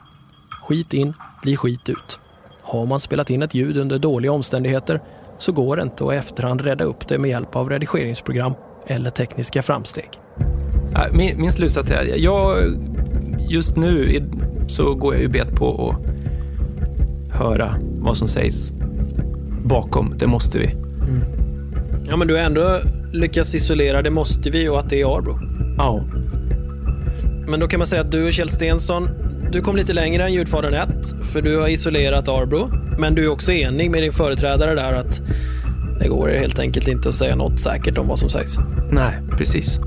[0.64, 2.20] Skit in, blir skit ut.
[2.62, 5.02] Har man spelat in ett ljud under dåliga omständigheter
[5.38, 8.54] så går det inte att i efterhand rädda upp det med hjälp av redigeringsprogram
[8.88, 10.10] eller tekniska framsteg.
[10.94, 12.74] Ja, Min, min slutsats är, jag,
[13.50, 14.24] just nu
[14.68, 16.08] så går jag ju bet på att
[17.38, 18.74] höra vad som sägs
[19.64, 20.14] bakom.
[20.18, 20.70] Det måste vi.
[22.08, 22.80] Ja, men du har ändå
[23.14, 25.40] lyckats isolera Det måste vi och att det är Arbro.
[25.78, 26.04] Ja.
[27.48, 29.10] Men då kan man säga att du och Kjell Stensson,
[29.52, 30.90] du kom lite längre än ljudfadern 1,
[31.24, 32.70] för du har isolerat Arbro.
[33.00, 35.22] Men du är också enig med din företrädare där att
[36.00, 38.58] det går helt enkelt inte att säga något säkert om vad som sägs.
[38.92, 39.80] Nej, precis.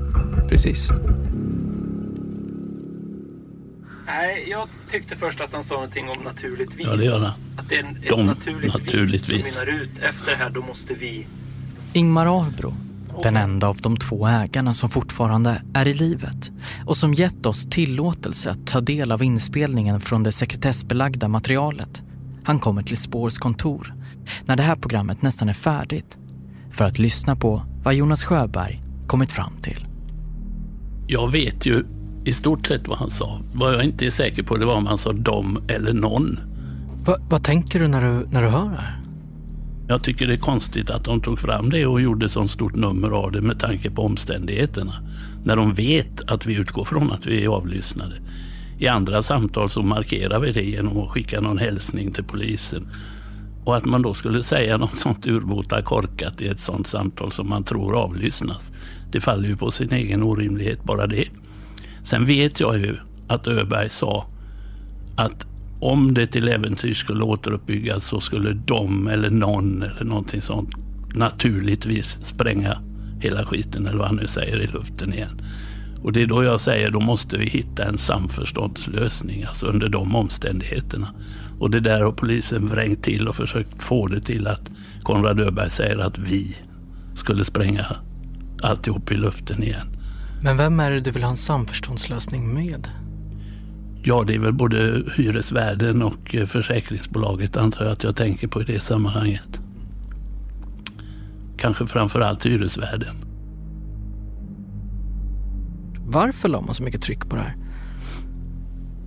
[0.49, 0.87] Precis.
[4.05, 6.87] Nej, jag tyckte först att han sa någonting om naturligtvis.
[6.87, 7.31] Ja, det gör han.
[7.57, 9.57] Att det är en, ett De- naturligt vis som naturligtvis.
[9.59, 9.99] mynnar ut.
[9.99, 11.27] Efter det här, då måste vi...
[11.93, 12.73] Ingmar Arbro,
[13.23, 16.51] den enda av de två ägarna som fortfarande är i livet
[16.85, 22.01] och som gett oss tillåtelse att ta del av inspelningen från det sekretessbelagda materialet.
[22.43, 23.93] Han kommer till Spårs kontor
[24.45, 26.17] när det här programmet nästan är färdigt
[26.71, 29.85] för att lyssna på vad Jonas Sjöberg kommit fram till.
[31.07, 31.83] Jag vet ju
[32.25, 33.39] i stort sett vad han sa.
[33.53, 36.39] Vad jag inte är säker på det var om han sa dom eller någon.
[37.05, 39.01] Va, vad tänker du när, du när du hör det här?
[39.87, 43.09] Jag tycker det är konstigt att de tog fram det och gjorde så stort nummer
[43.09, 44.93] av det med tanke på omständigheterna.
[45.43, 48.15] När de vet att vi utgår från att vi är avlyssnade.
[48.79, 52.87] I andra samtal så markerar vi det genom att skicka någon hälsning till polisen.
[53.65, 57.49] Och att man då skulle säga något sånt urbota korkat i ett sånt samtal som
[57.49, 58.71] man tror avlyssnas.
[59.11, 61.27] Det faller ju på sin egen orimlighet bara det.
[62.03, 62.95] Sen vet jag ju
[63.27, 64.25] att Öberg sa
[65.15, 65.45] att
[65.81, 70.69] om det till äventyr skulle återuppbyggas så skulle de eller någon eller någonting sånt
[71.15, 72.77] naturligtvis spränga
[73.19, 75.41] hela skiten eller vad han nu säger i luften igen.
[76.03, 80.15] Och det är då jag säger då måste vi hitta en samförståndslösning, alltså under de
[80.15, 81.07] omständigheterna.
[81.61, 84.71] Och det där har polisen vrängt till och försökt få det till att
[85.03, 86.57] Konrad Öberg säger att vi
[87.15, 87.85] skulle spränga
[88.63, 89.87] alltihop i luften igen.
[90.43, 92.87] Men vem är det du vill ha en samförståndslösning med?
[94.03, 98.61] Ja, det är väl både hyresvärden och eh, försäkringsbolaget antar jag att jag tänker på
[98.61, 99.61] i det sammanhanget.
[101.57, 103.15] Kanske framför allt hyresvärden.
[106.05, 107.60] Varför la man så mycket tryck på det här?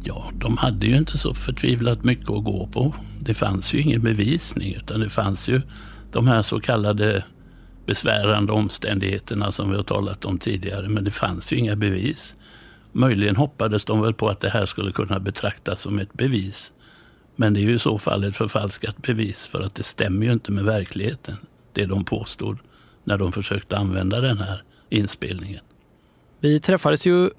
[0.07, 2.95] Ja, de hade ju inte så förtvivlat mycket att gå på.
[3.21, 5.61] Det fanns ju ingen bevisning utan det fanns ju
[6.13, 7.25] de här så kallade
[7.87, 10.89] besvärande omständigheterna som vi har talat om tidigare.
[10.89, 12.35] Men det fanns ju inga bevis.
[12.93, 16.73] Möjligen hoppades de väl på att det här skulle kunna betraktas som ett bevis.
[17.37, 20.33] Men det är ju i så fall ett förfalskat bevis för att det stämmer ju
[20.33, 21.37] inte med verkligheten.
[21.73, 22.59] Det de påstod
[23.05, 25.61] när de försökte använda den här inspelningen.
[26.41, 27.31] Vi träffades ju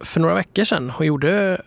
[0.00, 1.62] för några veckor sedan och gjorde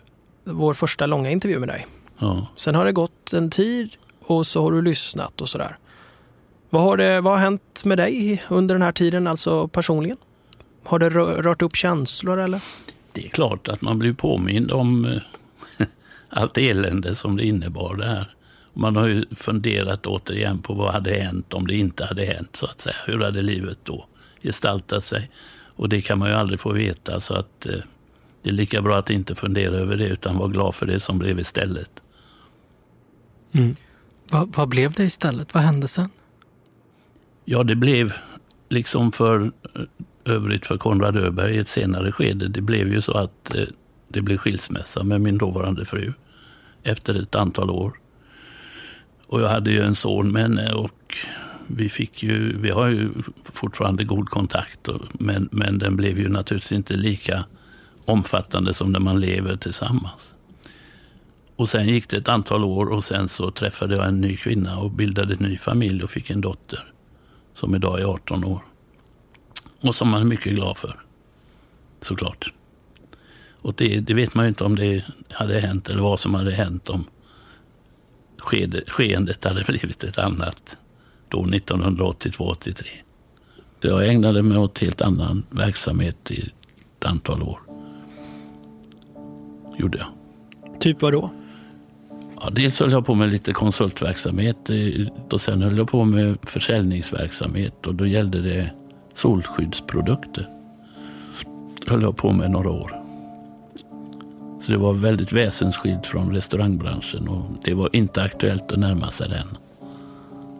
[0.52, 1.86] vår första långa intervju med dig.
[2.18, 2.46] Ja.
[2.56, 3.90] Sen har det gått en tid
[4.20, 5.78] och så har du lyssnat och sådär.
[6.70, 10.16] Vad har, det, vad har hänt med dig under den här tiden, alltså personligen?
[10.84, 12.60] Har det rö- rört upp känslor eller?
[13.12, 15.86] Det är klart att man blir påmind om eh,
[16.28, 18.34] allt elände som det innebar det här.
[18.74, 22.66] Man har ju funderat återigen på vad hade hänt om det inte hade hänt, så
[22.66, 22.96] att säga.
[23.06, 24.06] Hur hade livet då
[24.42, 25.30] gestaltat sig?
[25.76, 27.74] Och det kan man ju aldrig få veta, så att eh,
[28.48, 31.18] det är lika bra att inte fundera över det, utan vara glad för det som
[31.18, 31.90] blev istället.
[33.52, 33.76] Mm.
[34.30, 35.54] Vad, vad blev det istället?
[35.54, 36.08] Vad hände sen?
[37.44, 38.12] Ja, det blev
[38.68, 42.48] liksom för eh, övrigt för Konrad Öberg i ett senare skede.
[42.48, 43.62] Det blev ju så att eh,
[44.08, 46.12] det blev skilsmässa med min dåvarande fru
[46.82, 47.92] efter ett antal år.
[49.26, 51.16] Och jag hade ju en son med henne och
[51.66, 53.10] vi, fick ju, vi har ju
[53.44, 54.88] fortfarande god kontakt.
[55.12, 57.44] Men, men den blev ju naturligtvis inte lika
[58.08, 60.34] omfattande som när man lever tillsammans.
[61.56, 64.78] Och sen gick det ett antal år och sen så träffade jag en ny kvinna
[64.78, 66.92] och bildade en ny familj och fick en dotter
[67.54, 68.62] som idag är 18 år.
[69.82, 71.00] Och som man är mycket glad för,
[72.00, 72.52] såklart.
[73.62, 76.52] Och det, det vet man ju inte om det hade hänt eller vad som hade
[76.52, 77.04] hänt om
[78.38, 80.76] skede, skeendet hade blivit ett annat
[81.28, 82.86] då 1982-83.
[83.80, 86.50] Jag ägnade mig åt helt annan verksamhet i
[86.98, 87.67] ett antal år.
[89.78, 90.08] Gjorde jag.
[90.80, 91.30] Typ vad då?
[92.40, 94.70] Ja, dels höll jag på med lite konsultverksamhet
[95.30, 98.70] och sen höll jag på med försäljningsverksamhet och då gällde det
[99.14, 100.48] solskyddsprodukter.
[101.84, 103.02] Det höll jag på med några år.
[104.60, 109.28] Så det var väldigt väsensskilt från restaurangbranschen och det var inte aktuellt att närma sig
[109.28, 109.48] den,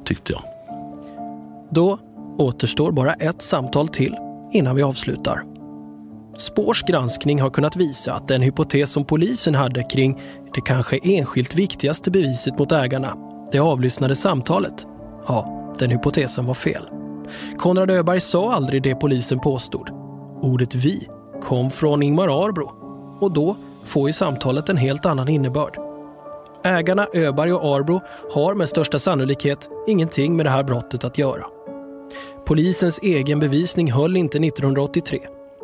[0.04, 0.42] tyckte jag.
[1.70, 1.98] Då
[2.38, 4.16] återstår bara ett samtal till
[4.52, 5.44] innan vi avslutar.
[6.38, 10.20] Spårs granskning har kunnat visa att den hypotes som polisen hade kring
[10.54, 13.16] det kanske enskilt viktigaste beviset mot ägarna,
[13.52, 14.86] det avlyssnade samtalet,
[15.26, 16.88] ja, den hypotesen var fel.
[17.58, 19.90] Konrad Öberg sa aldrig det polisen påstod.
[20.42, 21.08] Ordet vi
[21.42, 22.70] kom från Ingmar Arbro
[23.20, 25.78] och då får ju samtalet en helt annan innebörd.
[26.64, 28.00] Ägarna Öberg och Arbro
[28.34, 31.44] har med största sannolikhet ingenting med det här brottet att göra.
[32.46, 35.18] Polisens egen bevisning höll inte 1983.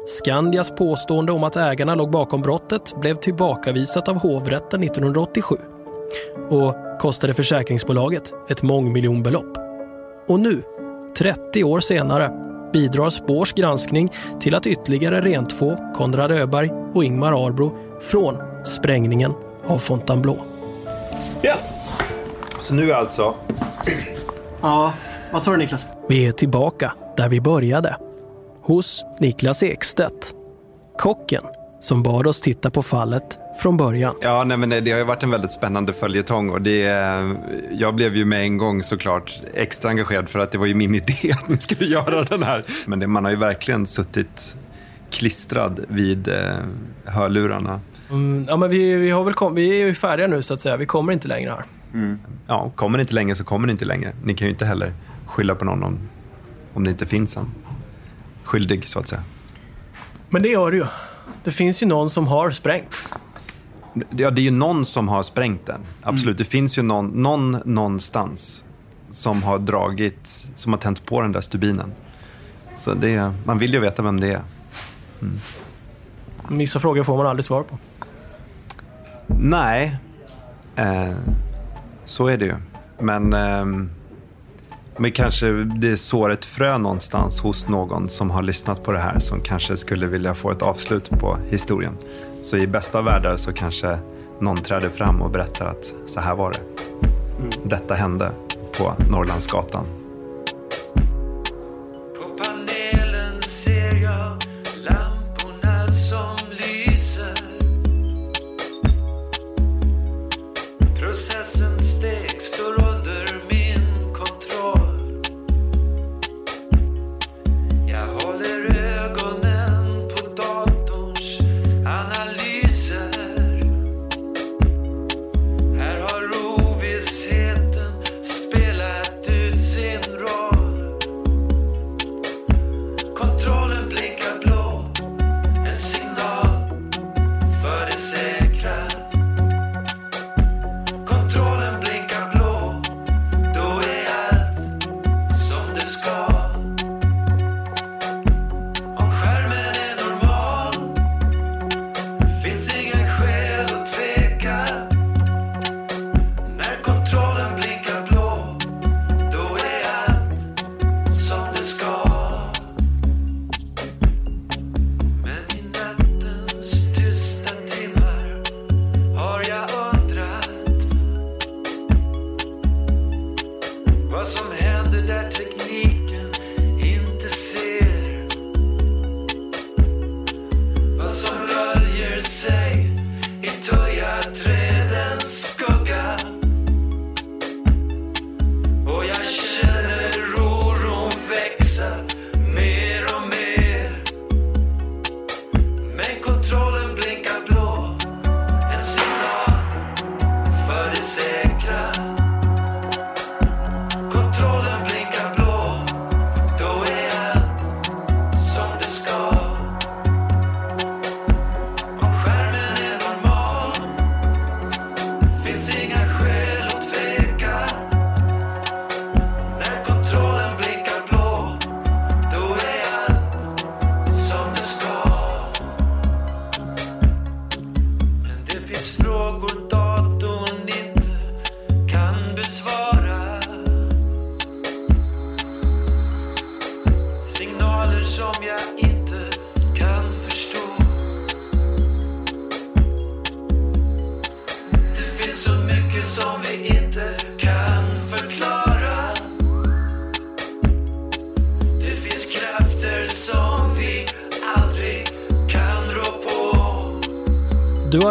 [0.07, 5.57] Skandias påstående om att ägarna låg bakom brottet blev tillbakavisat av hovrätten 1987
[6.51, 9.59] och kostade försäkringsbolaget ett mångmiljonbelopp.
[10.29, 10.63] Och nu,
[11.19, 12.31] 30 år senare,
[12.73, 19.33] bidrar Spårs granskning till att ytterligare rentvå Konrad Öberg och Ingmar Arbro från sprängningen
[19.67, 20.37] av Fontainebleau.
[21.43, 21.93] Yes!
[22.61, 23.35] Så nu alltså...
[24.61, 24.93] Ja,
[25.33, 25.85] vad sa du Niklas?
[26.09, 27.97] Vi är tillbaka där vi började.
[28.67, 30.35] Hos Niklas Ekstedt.
[30.99, 31.43] Kocken
[31.81, 34.15] som bad oss titta på fallet från början.
[34.23, 36.81] Ja, nej, men det har ju varit en väldigt spännande följetong och det,
[37.73, 40.95] jag blev ju med en gång såklart extra engagerad för att det var ju min
[40.95, 42.65] idé att ni skulle göra den här.
[42.87, 44.57] Men det, man har ju verkligen suttit
[45.11, 46.35] klistrad vid eh,
[47.05, 47.81] hörlurarna.
[48.11, 50.61] Mm, ja, men vi, vi, har väl kom, vi är ju färdiga nu så att
[50.61, 50.77] säga.
[50.77, 51.65] Vi kommer inte längre här.
[51.95, 52.19] Mm.
[52.47, 54.13] Ja, kommer ni inte längre så kommer ni inte längre.
[54.25, 54.93] Ni kan ju inte heller
[55.27, 55.99] skylla på någon om,
[56.75, 57.51] om det inte finns en
[58.45, 59.23] skyldig så att säga.
[60.29, 60.87] Men det gör det ju.
[61.45, 62.95] Det finns ju någon som har sprängt.
[64.11, 65.81] Ja, det är ju någon som har sprängt den.
[66.03, 66.27] Absolut.
[66.27, 66.37] Mm.
[66.37, 68.65] Det finns ju någon, någon någonstans
[69.11, 71.93] som har dragit, som har tänt på den där stubinen.
[72.75, 74.43] Så det, man vill ju veta vem det är.
[75.23, 75.41] Mm.
[76.51, 77.79] Vissa frågor får man aldrig svar på.
[79.27, 79.97] Nej,
[80.77, 81.13] eh,
[82.05, 82.55] så är det ju.
[82.99, 83.89] Men, eh,
[84.99, 89.19] men kanske det sår ett frö någonstans hos någon som har lyssnat på det här
[89.19, 91.97] som kanske skulle vilja få ett avslut på historien.
[92.43, 93.99] Så i bästa världar så kanske
[94.41, 96.61] någon träder fram och berättar att så här var det.
[97.39, 97.51] Mm.
[97.65, 98.31] Detta hände
[98.79, 100.04] på Norrlandsgatan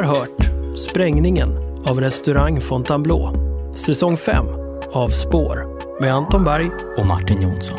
[0.03, 1.49] har hört Sprängningen
[1.85, 3.29] av restaurang Fontainebleau,
[3.73, 4.45] säsong 5
[4.91, 5.67] av Spår
[6.01, 7.77] med Anton Berg och Martin Jonsson.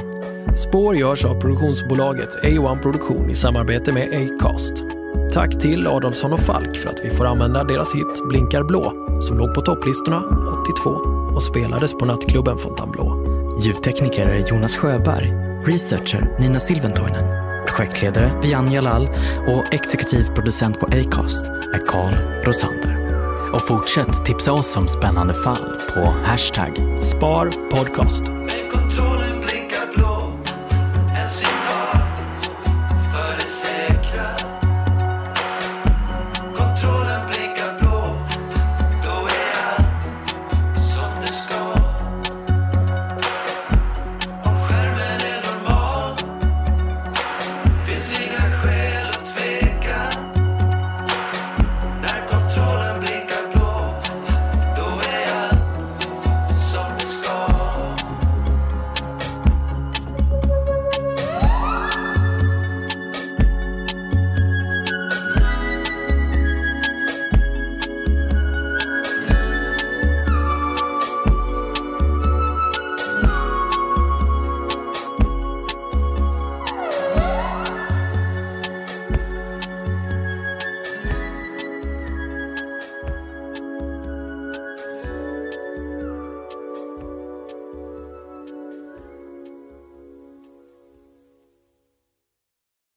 [0.57, 4.72] Spår görs av produktionsbolaget A1 Produktion i samarbete med Acast.
[5.33, 9.39] Tack till Adolfsson och Falk för att vi får använda deras hit Blinkar blå som
[9.39, 10.22] låg på topplistorna
[10.62, 10.91] 82
[11.35, 13.35] och spelades på nattklubben Fontainebleau.
[13.61, 15.33] Ljudtekniker är Jonas Sjöberg,
[15.66, 17.43] researcher Nina Silventoinen,
[17.77, 19.09] projektledare Vian Jalal
[19.47, 22.14] och exekutiv producent på Acast är Carl
[22.45, 22.95] Rosander.
[23.55, 26.72] Och fortsätt tipsa oss om spännande fall på hashtag
[27.03, 28.22] Sparpodcast.